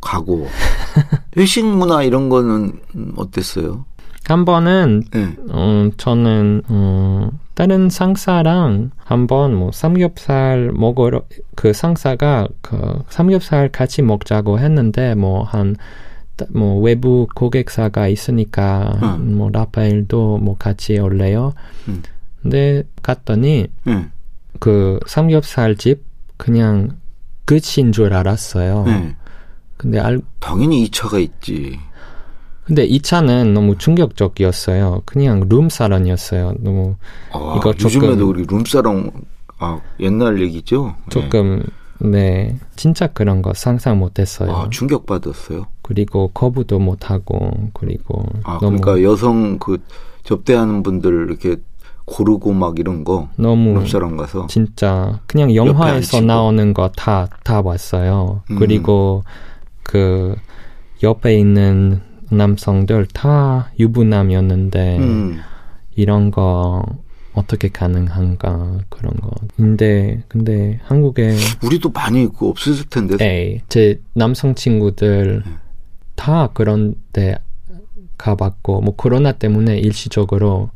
가고 0.00 0.48
회식 1.36 1.64
문화 1.66 2.02
이런 2.02 2.28
거는 2.28 2.80
어땠어요? 3.16 3.84
한 4.24 4.44
번은 4.44 5.04
네. 5.10 5.34
어, 5.50 5.90
저는 5.96 6.62
어, 6.68 7.30
다른 7.54 7.90
상사랑 7.90 8.92
한번 8.96 9.54
뭐 9.54 9.72
삼겹살 9.72 10.70
먹으러 10.72 11.22
그 11.56 11.72
상사가 11.72 12.46
그 12.60 13.02
삼겹살 13.08 13.68
같이 13.68 14.00
먹자고 14.00 14.58
했는데 14.58 15.14
뭐한 15.14 15.76
뭐 16.50 16.80
외부 16.80 17.26
고객사가 17.34 18.08
있으니까 18.08 18.98
응. 19.02 19.36
뭐 19.36 19.50
라파엘도 19.50 20.38
뭐 20.38 20.56
같이 20.56 20.98
올래요. 20.98 21.52
응. 21.88 22.02
근데 22.42 22.82
갔더니 23.02 23.66
예. 23.88 24.06
그 24.60 24.98
삼겹살 25.06 25.76
집 25.76 26.02
그냥 26.36 26.96
끝인 27.44 27.92
줄 27.92 28.12
알았어요. 28.14 28.84
예. 28.88 29.16
근데 29.76 29.98
알 29.98 30.20
당연히 30.40 30.88
2차가 30.90 31.20
있지. 31.20 31.78
근데 32.64 32.84
이 32.84 33.00
차는 33.00 33.54
너무 33.54 33.76
충격적이었어요. 33.76 35.02
그냥 35.04 35.46
룸사런이었어요. 35.48 36.54
너무 36.60 36.96
아, 37.32 37.54
이거 37.56 37.72
조금- 37.74 38.02
요즘에도 38.02 38.28
우리 38.28 38.44
룸사롱 38.46 39.10
아 39.58 39.80
옛날 40.00 40.40
얘기죠. 40.40 40.94
예. 41.06 41.10
조금 41.10 41.58
네 41.58 41.64
진짜 42.76 43.06
그런 43.06 43.42
거 43.42 43.52
상상 43.54 43.98
못했어요. 43.98 44.50
아, 44.50 44.68
충격 44.70 45.06
받았어요. 45.06 45.66
그리고 45.82 46.28
거부도 46.34 46.78
못하고 46.78 47.70
그리고 47.74 48.24
아, 48.44 48.58
너무 48.60 48.80
그러니까 48.80 49.02
여성 49.08 49.58
그 49.58 49.78
접대하는 50.24 50.82
분들 50.82 51.26
이렇게 51.28 51.56
고르고 52.04 52.52
막 52.52 52.78
이런 52.80 53.04
거 53.04 53.28
너무 53.36 53.74
룸사롱 53.74 54.16
가서 54.16 54.46
진짜 54.48 55.20
그냥 55.28 55.54
영화에서. 55.54 56.20
나오는 56.20 56.74
거 56.74 56.88
다 56.96 57.28
다 57.44 57.62
봤어요. 57.62 58.42
음. 58.50 58.56
그리고 58.58 59.22
그 59.84 60.34
옆에 61.02 61.38
있는 61.38 62.00
남성들 62.30 63.06
다 63.12 63.70
유부남이었는데 63.78 64.98
음. 64.98 65.40
이런 65.94 66.30
거 66.30 66.82
어떻게 67.34 67.68
가능한가 67.68 68.80
그런 68.88 69.14
거. 69.14 69.30
근데 69.56 70.22
근데 70.28 70.80
한국에 70.84 71.36
우리도 71.62 71.90
많이 71.90 72.28
그 72.28 72.48
없었을 72.48 72.86
텐데. 72.86 73.16
에이, 73.20 73.60
제 73.68 74.00
남성 74.14 74.54
친구들 74.54 75.42
음. 75.46 75.58
다 76.14 76.50
그런 76.52 76.94
데 77.12 77.38
가봤고 78.18 78.82
뭐 78.82 78.94
코로나 78.94 79.32
때문에 79.32 79.78
일시적으로 79.78 80.70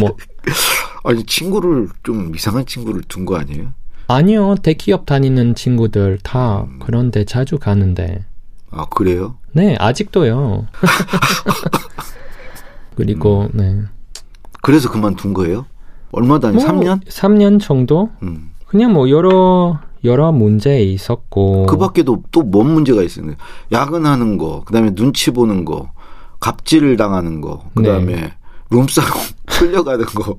뭐 0.00 0.16
아니 1.04 1.24
친구를 1.24 1.88
좀 2.02 2.34
이상한 2.34 2.66
친구를 2.66 3.02
둔 3.08 3.24
거 3.24 3.36
아니에요? 3.36 3.72
아니요 4.08 4.54
대기업 4.62 5.04
다니는 5.04 5.54
친구들 5.54 6.18
다 6.22 6.62
음. 6.62 6.78
그런데 6.82 7.24
자주 7.24 7.58
가는데 7.58 8.24
아 8.70 8.86
그래요? 8.86 9.36
네 9.52 9.76
아직도요. 9.78 10.66
그리고 12.96 13.42
음. 13.42 13.50
네. 13.52 13.82
그래서 14.62 14.90
그만둔 14.90 15.34
거예요? 15.34 15.66
얼마 16.12 16.38
다니? 16.38 16.56
뭐, 16.56 16.64
3년? 16.64 17.04
3년 17.06 17.60
정도? 17.60 18.10
음. 18.22 18.50
그냥 18.66 18.92
뭐 18.92 19.08
여러 19.10 19.78
여러 20.04 20.30
문제 20.32 20.80
있었고 20.80 21.66
그 21.66 21.76
밖에도 21.76 22.22
또 22.30 22.42
뭔 22.42 22.70
문제가 22.72 23.02
있어요? 23.02 23.32
야근하는 23.72 24.38
거, 24.38 24.62
그다음에 24.64 24.94
눈치 24.94 25.30
보는 25.30 25.64
거, 25.64 25.90
갑질을 26.40 26.96
당하는 26.96 27.40
거, 27.40 27.62
그다음에 27.74 28.14
네. 28.14 28.32
룸사롱 28.70 29.10
끌려가는 29.46 30.04
거 30.06 30.36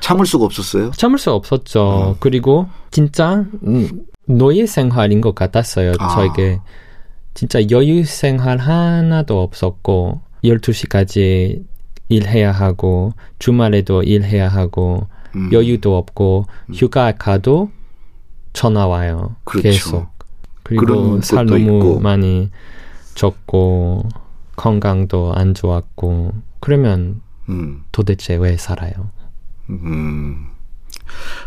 참을 0.00 0.26
수가 0.26 0.44
없었어요. 0.46 0.90
참을 0.92 1.18
수 1.18 1.30
없었죠. 1.30 1.80
어. 1.80 2.16
그리고 2.18 2.66
진짜 2.90 3.44
음, 3.64 3.88
노예 4.26 4.66
생활인 4.66 5.20
것 5.20 5.34
같았어요. 5.34 5.92
아. 5.98 6.08
저에게 6.16 6.58
진짜 7.34 7.60
여유 7.70 8.04
생활 8.04 8.58
하나도 8.58 9.40
없었고 9.40 10.20
12시까지 10.44 11.62
일해야 12.12 12.52
하고 12.52 13.12
주말에도 13.38 14.02
일해야 14.02 14.48
하고 14.48 15.08
음. 15.34 15.50
여유도 15.52 15.96
없고 15.96 16.46
휴가 16.74 17.12
가도 17.12 17.70
전화 18.52 18.86
와요. 18.86 19.36
그렇죠. 19.44 19.68
계속. 19.68 20.12
그리고 20.62 21.20
살 21.22 21.46
너무 21.46 21.58
있고. 21.58 22.00
많이 22.00 22.50
쪘고 23.14 24.08
건강도 24.56 25.32
안 25.34 25.54
좋았고 25.54 26.32
그러면 26.60 27.20
음. 27.48 27.82
도대체 27.92 28.36
왜 28.36 28.56
살아요? 28.56 29.10
음. 29.70 30.48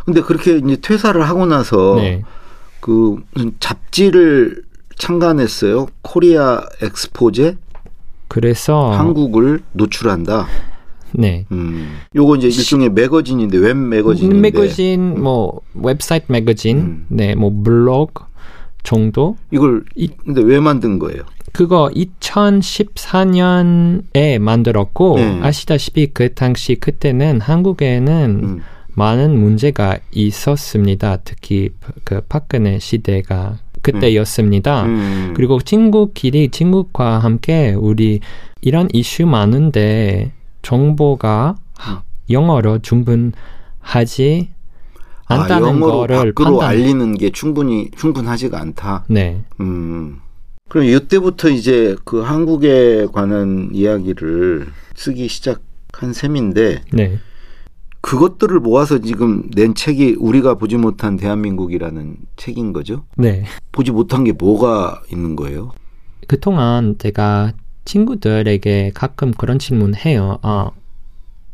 근데 0.06 0.22
그렇게 0.22 0.58
이제 0.58 0.78
퇴사를 0.82 1.22
하고 1.28 1.46
나서 1.46 1.96
네. 1.96 2.22
그 2.82 3.24
잡지를 3.60 4.64
창간했어요. 4.98 5.88
코리아 6.02 6.62
엑스포제 6.82 7.58
그래서 8.28 8.92
한국을 8.92 9.62
노출한다. 9.74 10.48
네. 11.14 11.46
음. 11.52 11.98
요거 12.16 12.38
이제 12.38 12.48
일종의 12.48 12.90
매거진인데 12.92 13.58
웹 13.58 13.78
매거진인데. 13.78 14.40
매거진 14.42 15.22
뭐 15.22 15.62
웹사이트 15.74 16.32
매거진 16.32 16.78
음. 16.78 17.06
네 17.10 17.36
뭐 17.36 17.52
블로그 17.64 18.24
정도 18.84 19.36
이걸 19.52 19.84
이- 19.96 20.10
근데 20.26 20.42
왜 20.42 20.60
만든 20.60 21.00
거예요? 21.00 21.22
그거 21.54 21.90
2014년에 21.96 24.40
만들었고 24.40 25.16
네. 25.18 25.40
아시다시피 25.42 26.08
그 26.14 26.34
당시 26.34 26.76
그때는 26.76 27.40
한국에는 27.42 28.40
음. 28.44 28.62
많은 28.94 29.38
문제가 29.40 29.98
있었습니다. 30.12 31.18
특히 31.24 31.70
그 32.04 32.22
박근혜 32.30 32.78
시대가 32.80 33.58
그때였습니다. 33.92 34.86
음. 34.86 35.34
그리고 35.36 35.60
친구끼리 35.60 36.50
친구과 36.50 37.20
함께 37.20 37.74
우리 37.78 38.20
이런 38.62 38.88
이슈 38.94 39.26
많은데 39.26 40.32
정보가 40.64 41.56
음. 41.88 41.98
영어로 42.30 42.80
충분하지 42.80 44.50
아, 45.28 45.36
않다는 45.42 45.68
영어로 45.68 45.98
거를 45.98 46.34
밖으로 46.34 46.58
판단. 46.58 46.70
알리는 46.70 47.18
게 47.18 47.30
충분히 47.30 47.90
충분하지가 47.96 48.60
않다. 48.60 49.06
네, 49.08 49.42
음. 49.60 50.20
그럼 50.68 50.88
이때부터 50.88 51.50
이제 51.50 51.96
그 52.06 52.22
한국에 52.22 53.06
관한 53.14 53.70
이야기를 53.72 54.68
쓰기 54.96 55.28
시작한 55.28 56.14
셈인데 56.14 56.82
네, 56.92 57.20
그것들을 58.06 58.60
모아서 58.60 59.00
지금 59.00 59.50
낸 59.56 59.74
책이 59.74 60.18
우리가 60.20 60.60
보지 60.60 60.78
못한 60.78 61.18
대한민국이라는 61.18 62.18
책인 62.36 62.72
거죠. 62.72 63.04
네. 63.16 63.46
보지 63.72 63.90
못한 63.90 64.24
게 64.24 64.32
뭐가 64.32 65.02
있는 65.12 65.36
거예요? 65.36 65.72
그동안 66.28 67.00
제가 67.00 67.54
친구들에게 67.86 68.92
가끔 68.94 69.32
그런 69.32 69.58
질문 69.58 69.96
해요. 69.96 70.38
아, 70.44 70.70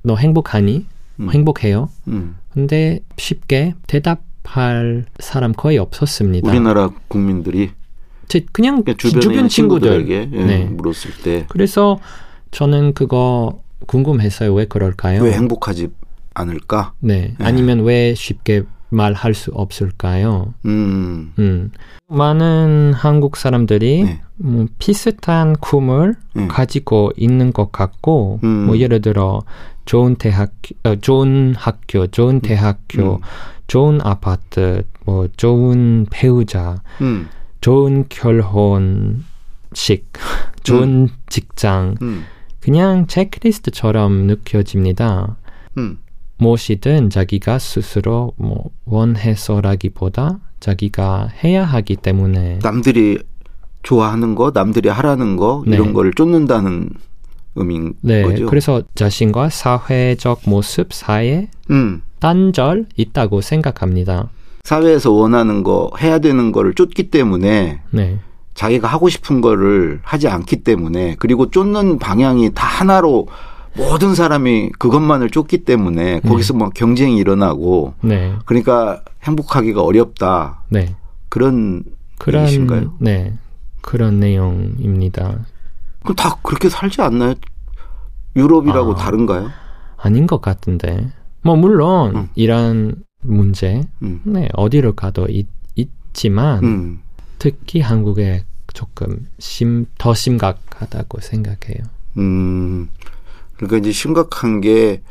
너 0.03 0.17
행복하니? 0.17 0.85
음. 1.21 1.31
행복해요? 1.31 1.87
음. 2.09 2.35
근데 2.51 2.99
쉽게 3.15 3.75
대답할 3.87 5.05
사람 5.19 5.53
거의 5.53 5.77
없었습니다. 5.77 6.49
우리나라 6.49 6.89
국민들이 7.07 7.69
제 8.27 8.45
그냥 8.51 8.83
그러니까 8.83 8.97
주변에 8.97 9.21
주변 9.21 9.47
친구들. 9.47 9.89
친구들 9.89 10.01
에게 10.01 10.29
예, 10.33 10.45
네. 10.45 10.65
물었을 10.65 11.11
때왜 11.23 11.45
그래서 11.47 12.01
저는 12.51 12.93
그거 12.93 13.61
궁금했어요. 13.87 14.53
왜 14.53 14.65
그럴까요? 14.65 15.25
행복하지 15.25 15.87
않을까? 16.33 16.93
네. 16.99 17.35
아니면 17.39 17.81
왜 17.81 18.13
쉽게 18.13 18.63
말할 18.89 19.33
수 19.33 19.51
없을까요? 19.53 20.53
음. 20.65 21.33
음. 21.39 21.71
많은 22.07 22.93
한국 22.93 23.37
사람들이 23.37 24.03
네. 24.03 24.21
뭐 24.35 24.65
비슷한 24.79 25.53
꿈을 25.53 26.15
네. 26.33 26.47
가지고 26.47 27.11
있는 27.15 27.53
것 27.53 27.71
같고, 27.71 28.39
음. 28.43 28.65
뭐 28.65 28.77
예를 28.77 29.01
들어 29.01 29.41
좋은 29.85 30.15
대학, 30.15 30.51
어, 30.83 30.95
좋은 30.97 31.55
학교, 31.55 32.07
좋은 32.07 32.41
대학교, 32.41 33.15
음. 33.15 33.19
좋은 33.67 33.99
아파트, 34.03 34.83
뭐 35.05 35.27
좋은 35.37 36.05
배우자, 36.09 36.81
음. 37.01 37.29
좋은 37.61 38.05
결혼식, 38.09 39.23
좋은 40.63 41.07
직장, 41.29 41.95
음. 42.01 42.25
그냥 42.59 43.07
체크리스트처럼 43.07 44.27
느껴집니다. 44.27 45.37
음. 45.77 45.97
무엇이든 46.41 47.11
자기가 47.11 47.59
스스로 47.59 48.33
뭐 48.35 48.71
원해서라기보다 48.85 50.39
자기가 50.59 51.29
해야 51.43 51.63
하기 51.63 51.97
때문에 51.97 52.59
남들이 52.63 53.19
좋아하는 53.83 54.35
거, 54.35 54.51
남들이 54.51 54.89
하라는 54.89 55.35
거 55.35 55.63
네. 55.67 55.75
이런 55.75 55.93
거를 55.93 56.13
쫓는다는 56.13 56.89
의미인 57.55 57.93
네 58.01 58.23
거죠. 58.23 58.47
그래서 58.47 58.81
자신과 58.95 59.49
사회적 59.49 60.41
모습 60.45 60.93
사이에 60.93 61.49
음. 61.69 62.01
단절 62.19 62.87
있다고 62.95 63.41
생각합니다. 63.41 64.29
사회에서 64.63 65.11
원하는 65.11 65.63
거 65.63 65.91
해야 65.99 66.19
되는 66.19 66.51
거를 66.51 66.73
쫓기 66.73 67.09
때문에 67.09 67.81
네 67.91 68.19
자기가 68.55 68.87
하고 68.87 69.09
싶은 69.09 69.41
거를 69.41 69.99
하지 70.03 70.27
않기 70.27 70.63
때문에 70.63 71.15
그리고 71.19 71.49
쫓는 71.51 71.99
방향이 71.99 72.51
다 72.53 72.67
하나로 72.67 73.27
모든 73.75 74.15
사람이 74.15 74.71
그것만을 74.77 75.29
쫓기 75.29 75.59
때문에 75.59 76.19
거기서 76.21 76.53
막 76.53 76.73
경쟁이 76.73 77.17
일어나고 77.17 77.93
네, 78.01 78.33
그러니까 78.45 79.01
행복하기가 79.23 79.81
어렵다 79.81 80.63
네. 80.69 80.95
그런 81.29 81.83
그런 82.17 82.43
얘기신가요? 82.43 82.93
네 82.99 83.33
그런 83.81 84.19
내용입니다. 84.19 85.39
그럼 86.03 86.15
다 86.15 86.37
그렇게 86.43 86.69
살지 86.69 87.01
않나요? 87.01 87.35
유럽이라고 88.35 88.93
아. 88.93 88.95
다른가요? 88.95 89.49
아닌 89.97 90.27
것 90.27 90.41
같은데 90.41 91.11
뭐 91.41 91.55
물론 91.55 92.15
음. 92.15 92.29
이런 92.35 93.03
문제 93.21 93.83
음. 94.01 94.21
네 94.23 94.49
어디를 94.53 94.93
가도 94.93 95.27
있, 95.29 95.47
있지만 95.75 96.63
음. 96.63 96.99
특히 97.39 97.81
한국에 97.81 98.43
조금 98.73 99.27
심, 99.39 99.85
더 99.97 100.13
심각하다고 100.13 101.19
생각해요. 101.21 101.83
음, 102.17 102.89
그러니까 103.61 103.77
이제 103.77 103.91
심각한 103.91 104.59
게, 104.59 105.03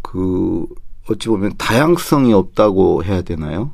그, 0.00 0.66
어찌 1.10 1.28
보면 1.28 1.52
다양성이 1.58 2.32
없다고 2.32 3.04
해야 3.04 3.20
되나요? 3.20 3.72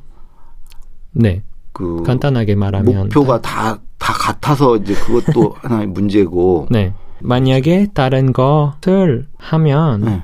네. 1.11 1.41
그. 1.71 2.03
간단하게 2.03 2.55
말하면. 2.55 3.03
목표가 3.03 3.41
다, 3.41 3.79
다 3.97 4.13
같아서 4.13 4.75
이제 4.75 4.93
그것도 4.93 5.55
하나의 5.61 5.87
문제고. 5.87 6.67
네. 6.69 6.93
만약에 7.21 7.87
다른 7.93 8.33
것을 8.33 9.27
하면, 9.37 10.01
네. 10.01 10.23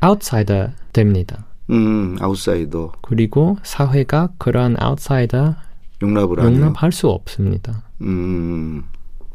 아웃사이더 0.00 0.68
됩니다. 0.92 1.46
음, 1.70 2.16
아웃사이더. 2.20 2.92
그리고 3.02 3.56
사회가 3.62 4.30
그런 4.38 4.76
아웃사이더 4.78 5.54
용납을. 6.02 6.38
용납할 6.38 6.92
수 6.92 7.08
없습니다. 7.08 7.84
음, 8.02 8.82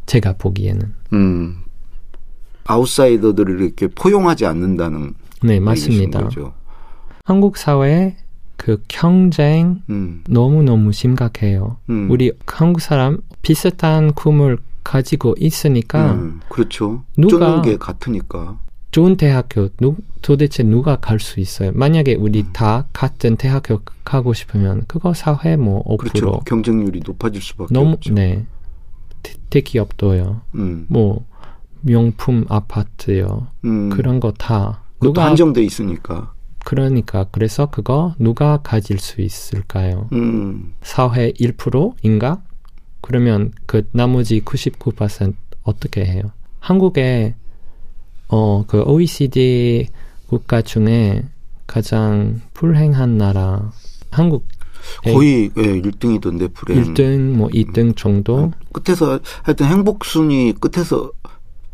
제가 0.06 0.34
보기에는. 0.38 0.94
음. 1.14 1.65
아웃사이더들을 2.66 3.62
이렇게 3.62 3.88
포용하지 3.88 4.46
않는다는 4.46 5.14
네, 5.44 5.60
맞습니다. 5.60 6.24
거죠. 6.24 6.54
한국 7.24 7.58
사회의 7.58 8.16
그 8.58 8.82
경쟁 8.88 9.82
음, 9.90 10.24
너무 10.30 10.64
너무 10.64 10.92
심각해요. 10.92 11.78
음. 11.90 12.10
우리 12.10 12.32
한국 12.48 12.82
사람 12.82 13.20
비슷한 13.42 14.14
꿈을 14.14 14.58
가지고 14.84 15.36
있으니까 15.40 16.14
음, 16.14 16.40
그렇죠. 16.50 17.04
누가- 17.18 17.62
게 17.62 17.78
같으니까. 17.78 18.60
좋은 18.92 19.18
대학교 19.18 19.68
누, 19.82 19.98
도대체 20.22 20.64
누가 20.64 20.96
갈 20.96 21.20
수 21.20 21.42
있어요? 21.42 21.72
만약에 21.74 22.16
우리 22.16 22.42
음. 22.44 22.50
다 22.54 22.86
같은 22.94 23.36
대학교 23.36 23.82
가고 24.06 24.34
싶으면 24.34 24.86
그거 24.88 25.14
사회 25.14 25.58
뭐5% 25.58 25.98
그렇죠. 25.98 26.40
경쟁률이 26.46 27.02
높아질 27.06 27.42
수밖에 27.42 27.74
너무 27.74 27.92
없죠. 27.94 28.14
네 28.14 28.46
대- 29.22 29.34
대기업도요. 29.50 30.42
음, 30.56 30.86
뭐 30.88 31.26
명품 31.86 32.46
아파트요. 32.50 33.48
음. 33.66 33.90
그런 33.90 34.20
거 34.20 34.32
다 34.38 34.82
그것도 35.00 35.14
누가 35.14 35.26
한정돼 35.26 35.64
있으니까. 35.64 36.34
그러니까 36.64 37.26
그래서 37.32 37.68
그거 37.68 38.16
누가 38.18 38.58
가질 38.58 38.98
수 38.98 39.22
있을까요? 39.22 40.10
음, 40.14 40.74
사회 40.82 41.32
1%인가? 41.34 42.42
그러면 43.02 43.52
그 43.68 43.88
나머지 43.92 44.42
99% 44.42 45.36
어떻게 45.64 46.06
해요? 46.06 46.24
한국에 46.60 47.36
어그 48.30 48.82
OECD 48.88 49.88
국가 50.28 50.64
중에 50.64 51.24
가장 51.68 52.42
불행한 52.56 53.18
나라 53.20 53.72
한국 54.10 54.48
거의 55.04 55.52
예, 55.58 55.62
1등이던데 55.82 56.52
불행. 56.54 56.82
1등 56.94 57.34
뭐 57.34 57.48
2등 57.50 57.96
정도 57.96 58.52
끝에서 58.72 59.20
하여튼 59.44 59.68
행복 59.68 60.04
순위 60.06 60.54
끝에서 60.54 61.12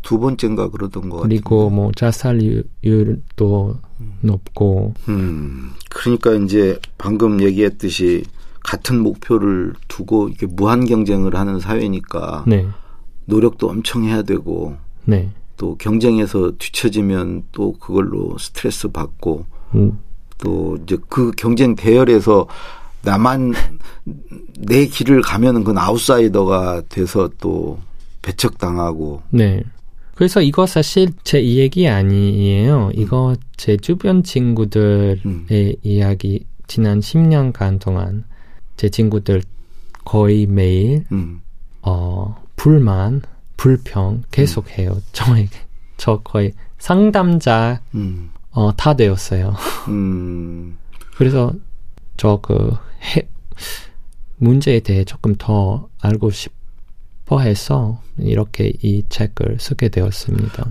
두 0.02 0.18
번째인가 0.18 0.68
그러던 0.68 1.08
것 1.08 1.20
그리고 1.20 1.64
같은데. 1.64 1.74
뭐 1.76 1.92
자살률도 1.92 3.76
높고 4.20 4.94
음, 5.08 5.72
그러니까 5.90 6.32
이제 6.34 6.78
방금 6.98 7.40
얘기했듯이 7.40 8.24
같은 8.64 9.00
목표를 9.00 9.74
두고 9.88 10.28
이렇게 10.28 10.46
무한 10.46 10.84
경쟁을 10.84 11.34
하는 11.34 11.60
사회니까 11.60 12.44
네. 12.46 12.66
노력도 13.26 13.68
엄청 13.68 14.04
해야 14.04 14.22
되고 14.22 14.76
네. 15.04 15.30
또 15.56 15.76
경쟁에서 15.76 16.52
뒤처지면 16.58 17.44
또 17.52 17.72
그걸로 17.74 18.36
스트레스 18.38 18.88
받고 18.88 19.46
음, 19.74 19.98
또 20.38 20.78
이제 20.82 20.96
그 21.08 21.30
경쟁 21.36 21.74
대열에서 21.74 22.46
나만 23.02 23.52
내 24.58 24.86
길을 24.86 25.22
가면은 25.22 25.64
그건 25.64 25.78
아웃사이더가 25.78 26.82
돼서 26.88 27.28
또 27.40 27.78
배척당하고 28.22 29.22
네. 29.30 29.62
그래서 30.22 30.40
이거 30.40 30.66
사실 30.66 31.08
제 31.24 31.44
얘기 31.44 31.88
아니에요. 31.88 32.92
이거 32.94 33.34
제 33.56 33.76
주변 33.76 34.22
친구들의 34.22 35.20
음. 35.26 35.48
이야기 35.82 36.46
지난 36.68 37.00
10년간 37.00 37.80
동안 37.80 38.22
제 38.76 38.88
친구들 38.88 39.42
거의 40.04 40.46
매일 40.46 41.04
음, 41.10 41.40
어 41.82 42.40
불만, 42.54 43.22
불평 43.56 44.22
계속 44.30 44.70
해요. 44.78 44.96
저에게 45.10 45.58
저 45.96 46.20
거의 46.20 46.52
상담자 46.78 47.80
음, 47.96 48.30
어, 48.52 48.70
다 48.76 48.94
되었어요. 48.94 49.56
음, 49.88 50.78
그래서 51.16 51.52
저 52.16 52.38
그 52.40 52.76
문제에 54.36 54.78
대해 54.78 55.02
조금 55.02 55.34
더 55.36 55.88
알고 56.00 56.30
싶 56.30 56.52
어 57.32 57.38
해서 57.38 57.98
이렇게 58.18 58.74
이 58.82 59.04
책을 59.08 59.56
쓰게 59.58 59.88
되었습니다. 59.88 60.70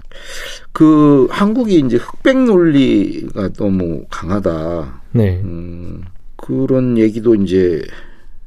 그 0.72 1.28
한국이 1.32 1.80
이제 1.80 1.98
흑백 1.98 2.38
논리가 2.38 3.50
너무 3.54 4.06
강하다. 4.12 5.02
네. 5.14 5.42
음, 5.44 6.04
그런 6.36 7.00
얘기도 7.00 7.34
이제 7.34 7.82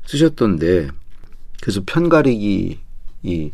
쓰셨던데 0.06 0.88
그래서 1.60 1.82
편가르기 1.84 2.78
이 3.24 3.50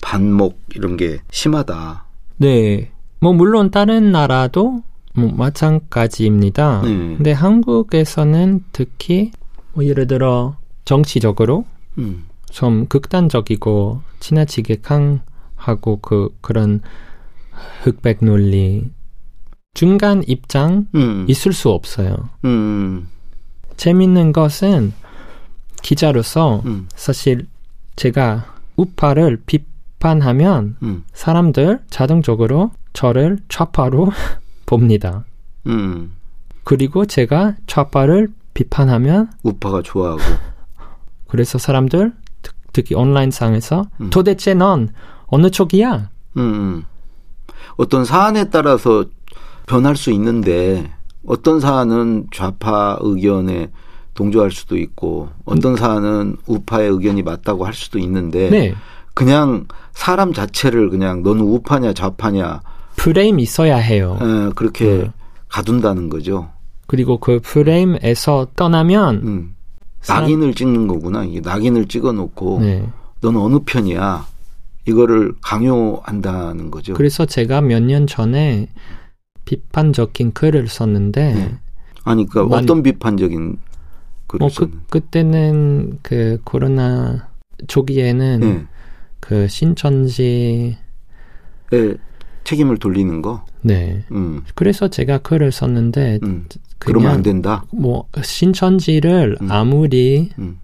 반목 0.00 0.60
이런 0.76 0.96
게 0.96 1.18
심하다. 1.32 2.04
네. 2.36 2.92
뭐 3.18 3.32
물론 3.32 3.72
다른 3.72 4.12
나라도 4.12 4.84
뭐 5.12 5.32
마찬가지입니다. 5.32 6.82
네. 6.84 6.88
근데 7.16 7.32
한국에서는 7.32 8.62
특히 8.70 9.32
뭐 9.72 9.84
예를 9.84 10.06
들어 10.06 10.56
정치적으로 10.84 11.64
음, 11.98 12.27
좀 12.50 12.86
극단적이고 12.86 14.02
지나치게 14.20 14.78
강하고 14.82 15.98
그 16.00 16.36
그런 16.40 16.80
흑백 17.82 18.18
논리 18.24 18.90
중간 19.74 20.22
입장 20.26 20.88
음, 20.94 21.26
있을 21.28 21.52
수 21.52 21.70
없어요. 21.70 22.28
음, 22.44 23.08
재밌는 23.76 24.32
것은 24.32 24.92
기자로서 25.82 26.62
음, 26.66 26.88
사실 26.94 27.46
제가 27.96 28.54
우파를 28.76 29.42
비판하면 29.46 30.76
음, 30.82 31.04
사람들 31.12 31.80
자동적으로 31.90 32.72
저를 32.92 33.38
좌파로 33.48 34.10
봅니다. 34.66 35.24
음. 35.66 36.14
그리고 36.64 37.06
제가 37.06 37.54
좌파를 37.66 38.28
비판하면 38.54 39.30
우파가 39.42 39.82
좋아하고. 39.82 40.20
그래서 41.28 41.58
사람들 41.58 42.12
특- 42.68 42.72
특히 42.72 42.94
온라인상에서 42.94 43.86
음. 44.00 44.10
도대체 44.10 44.54
넌 44.54 44.90
어느 45.26 45.50
쪽이야? 45.50 46.10
음, 46.36 46.40
음. 46.42 46.84
어떤 47.76 48.04
사안에 48.04 48.50
따라서 48.50 49.04
변할 49.66 49.96
수 49.96 50.10
있는데 50.12 50.90
어떤 51.26 51.60
사안은 51.60 52.28
좌파 52.32 52.96
의견에 53.00 53.70
동조할 54.14 54.50
수도 54.50 54.76
있고 54.76 55.28
어떤 55.44 55.76
사안은 55.76 56.36
우파의 56.46 56.90
의견이 56.90 57.22
맞다고 57.22 57.64
할 57.66 57.74
수도 57.74 57.98
있는데 57.98 58.48
네. 58.50 58.74
그냥 59.14 59.66
사람 59.92 60.32
자체를 60.32 60.90
그냥 60.90 61.22
너는 61.22 61.42
우파냐 61.42 61.92
좌파냐 61.92 62.60
프레임 62.96 63.38
있어야 63.40 63.76
해요. 63.76 64.18
에, 64.20 64.50
그렇게 64.54 64.84
네. 64.86 65.10
가둔다는 65.48 66.08
거죠. 66.08 66.50
그리고 66.86 67.18
그 67.18 67.40
프레임에서 67.42 68.48
떠나면 68.56 69.16
음. 69.24 69.54
사람- 70.00 70.22
낙인을 70.24 70.54
찍는 70.54 70.86
거구나. 70.86 71.24
이게 71.24 71.40
낙인을 71.40 71.86
찍어 71.88 72.12
놓고 72.12 72.60
네. 72.60 72.88
너는 73.20 73.40
어느 73.40 73.58
편이야. 73.64 74.26
이거를 74.86 75.34
강요한다는 75.42 76.70
거죠. 76.70 76.94
그래서 76.94 77.26
제가 77.26 77.60
몇 77.60 77.82
년 77.82 78.06
전에 78.06 78.68
비판적인 79.44 80.32
글을 80.32 80.68
썼는데 80.68 81.34
네. 81.34 81.54
아니 82.04 82.26
그러니까 82.26 82.54
많이- 82.56 82.64
어떤 82.64 82.82
비판적인 82.82 83.58
글을 84.28 84.38
뭐 84.38 84.48
그, 84.48 84.54
썼는데. 84.54 84.78
그때는 84.90 85.98
그 86.02 86.40
코로나 86.44 87.28
초기에는 87.66 88.40
네. 88.40 88.66
그 89.20 89.48
신천지 89.48 90.76
예, 91.72 91.94
책임을 92.48 92.78
돌리는 92.78 93.20
거. 93.20 93.44
네 93.60 94.02
음, 94.10 94.42
그래서 94.54 94.88
제가 94.88 95.18
글을 95.18 95.52
썼는데 95.52 96.20
음. 96.22 96.46
그러면 96.78 97.10
안 97.12 97.22
된다. 97.22 97.62
뭐 97.72 98.06
신천지를 98.22 99.36
음. 99.42 99.50
아무리 99.50 100.30
음, 100.38 100.58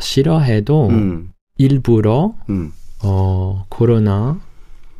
싫어해도 0.00 0.88
음, 0.88 1.30
일부러 1.56 2.34
음, 2.48 2.72
어 3.04 3.64
코로나 3.68 4.40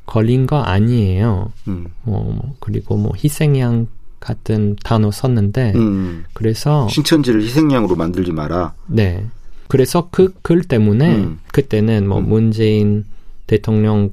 걸린 0.07 0.47
거 0.47 0.59
아니에요. 0.61 1.51
음, 1.66 1.87
뭐, 2.05 2.23
뭐 2.23 2.55
그리고 2.61 2.97
뭐 2.97 3.12
희생양 3.16 3.88
같은 4.21 4.77
단어 4.85 5.11
썼는데 5.11 5.73
음. 5.75 6.25
그래서 6.33 6.87
신천지를 6.88 7.43
희생양으로 7.43 7.97
만들지 7.97 8.31
마라. 8.31 8.75
네 8.87 9.27
그래서 9.66 10.09
그 10.12 10.33
글 10.43 10.62
때문에 10.62 11.16
음. 11.16 11.40
그때는 11.53 12.07
뭐 12.07 12.19
음. 12.19 12.29
문재인 12.29 13.05
대통령 13.49 14.12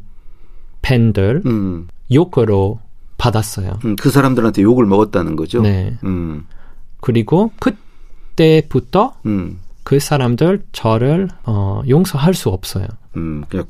팬들 0.82 1.44
음, 1.46 1.88
욕으로 2.14 2.80
받았어요. 3.18 3.80
음, 3.86 3.96
그 3.96 4.10
사람들한테 4.10 4.62
욕을 4.62 4.86
먹었다는 4.86 5.36
거죠. 5.36 5.62
네 5.62 5.98
음, 6.04 6.46
그리고 7.02 7.52
그때부터 7.60 9.16
음, 9.26 9.60
그 9.84 10.00
사람들 10.00 10.66
저를 10.72 11.30
어, 11.46 11.82
용서할 11.88 12.34
수 12.34 12.50
없어요. 12.50 12.86
음, 13.16 13.44
그냥 13.50 13.66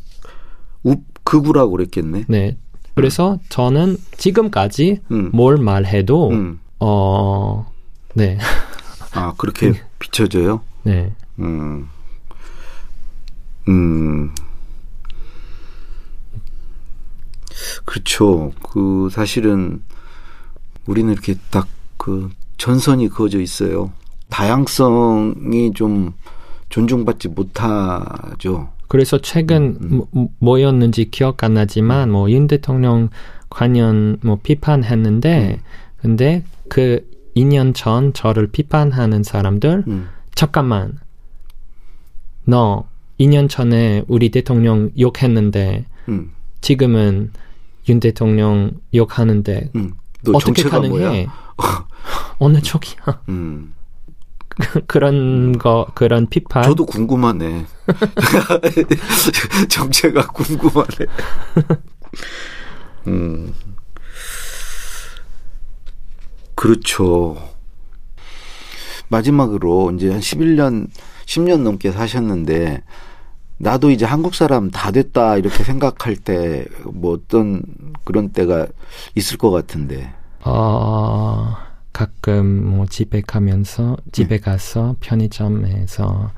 우, 0.84 0.96
극우라고 1.24 1.72
그랬겠네. 1.72 2.26
네. 2.28 2.58
그래서 2.96 3.38
저는 3.50 3.98
지금까지 4.18 5.02
음. 5.12 5.30
뭘 5.32 5.58
말해도 5.58 6.30
음. 6.32 6.60
어, 6.80 7.72
네. 8.16 8.38
아, 9.14 9.34
그렇게 9.38 9.74
비춰져요? 10.00 10.62
네. 10.84 11.14
음. 11.40 11.88
음. 13.68 14.34
그렇죠. 17.86 18.52
그, 18.62 19.10
사실은, 19.12 19.82
우리는 20.86 21.12
이렇게 21.12 21.36
딱 21.50 21.68
그, 21.98 22.30
전선이 22.58 23.10
그어져 23.10 23.40
있어요. 23.40 23.92
다양성이 24.30 25.72
좀 25.74 26.14
존중받지 26.70 27.30
못하죠. 27.30 28.70
그래서 28.88 29.20
최근 29.20 29.78
음. 29.82 30.02
뭐, 30.12 30.30
뭐였는지 30.40 31.10
기억 31.12 31.44
안 31.44 31.54
나지만 31.54 32.12
뭐 32.12 32.30
윤 32.30 32.48
대통령 32.48 33.10
관련 33.50 34.18
뭐 34.22 34.40
비판했는데 34.42 35.60
음. 35.60 35.64
근데 35.98 36.44
그 36.70 37.08
2년 37.36 37.74
전 37.76 38.14
저를 38.14 38.48
비판하는 38.48 39.24
사람들 39.24 39.84
음. 39.88 40.10
잠깐만 40.36 40.98
너 42.46 42.88
2년 43.20 43.50
전에 43.50 44.04
우리 44.08 44.30
대통령 44.30 44.92
욕했는데 45.00 45.86
음. 46.10 46.32
지금은 46.62 47.32
윤 47.90 48.00
대통령 48.00 48.72
욕하는데 48.94 49.72
음. 49.76 49.94
너 50.24 50.34
어떻게 50.34 50.64
가능해? 50.64 51.28
어느 52.40 52.62
쪽이야? 52.62 53.22
음. 53.30 53.74
그런 54.88 55.58
거 55.60 55.86
그런 55.94 56.28
비판 56.28 56.64
저도 56.64 56.86
궁금하네. 56.86 57.66
정체가 59.70 60.28
궁금하네. 60.28 61.06
음. 63.08 63.54
그렇죠. 66.56 67.38
마지막으로 69.10 69.92
이제 69.92 70.10
한 70.10 70.20
11년, 70.20 70.88
10년 71.26 71.62
넘게 71.62 71.92
사셨는데, 71.92 72.84
나도 73.60 73.90
이제 73.92 74.06
한국 74.06 74.36
사람 74.36 74.70
다 74.72 74.92
됐다, 74.92 75.38
이렇게 75.38 75.64
생각할 75.64 76.16
때, 76.16 76.66
뭐 76.86 77.14
어떤 77.14 77.62
그런 78.04 78.30
때가 78.30 78.68
있을 79.16 79.38
것 79.38 79.50
같은데. 79.52 80.14
어, 80.44 81.56
가끔 81.92 82.46
뭐 82.78 82.86
집에 82.86 83.22
가면서 83.22 83.98
집에 84.12 84.38
가서 84.40 84.96
편의점에서 85.00 86.32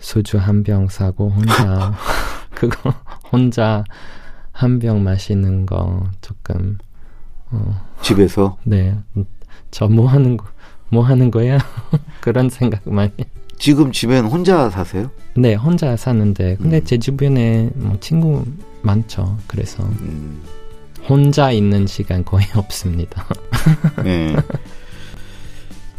소주 0.00 0.38
한 0.38 0.62
병 0.62 0.88
사고 0.88 1.30
혼자 1.30 1.94
그거 2.54 2.92
혼자 3.32 3.84
한 4.52 4.78
병 4.78 5.04
마시는 5.04 5.66
거 5.66 6.08
조금 6.22 6.78
집에서. 8.02 8.56
네. 8.64 8.98
저 9.70 9.86
뭐 9.88 10.06
하는 10.08 10.36
거 10.36 10.46
뭐 10.88 11.02
하는 11.02 11.30
거야? 11.32 11.58
그런 12.22 12.48
생각 12.48 12.88
많이 12.88 13.10
지금 13.58 13.90
집엔 13.92 14.26
혼자 14.26 14.70
사세요? 14.70 15.10
네 15.34 15.54
혼자 15.54 15.96
사는데 15.96 16.56
근데 16.56 16.78
음. 16.78 16.84
제 16.84 16.98
주변에 16.98 17.70
뭐 17.74 17.96
친구 18.00 18.44
많죠 18.82 19.36
그래서 19.46 19.82
음. 19.82 20.40
혼자 21.08 21.50
있는 21.50 21.86
시간 21.86 22.24
거의 22.24 22.44
없습니다 22.54 23.24
네. 24.04 24.36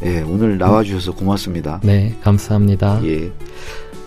예, 0.03 0.21
오늘 0.21 0.59
나와주셔서 0.59 1.15
고맙습니다. 1.15 1.79
네 1.83 2.15
감사합니다 2.21 3.01
예. 3.05 3.31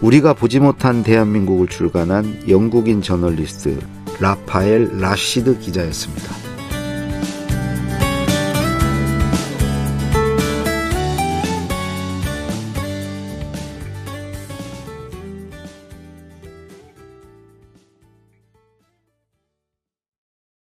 우리가 0.01 0.35
보지 0.35 0.61
못한 0.61 1.03
대한민국을 1.03 1.67
출간한 1.67 2.49
영국인 2.49 3.03
저널리스트 3.03 3.79
라파엘 4.21 4.99
라시드 5.01 5.59
기자였습니다. 5.59 6.50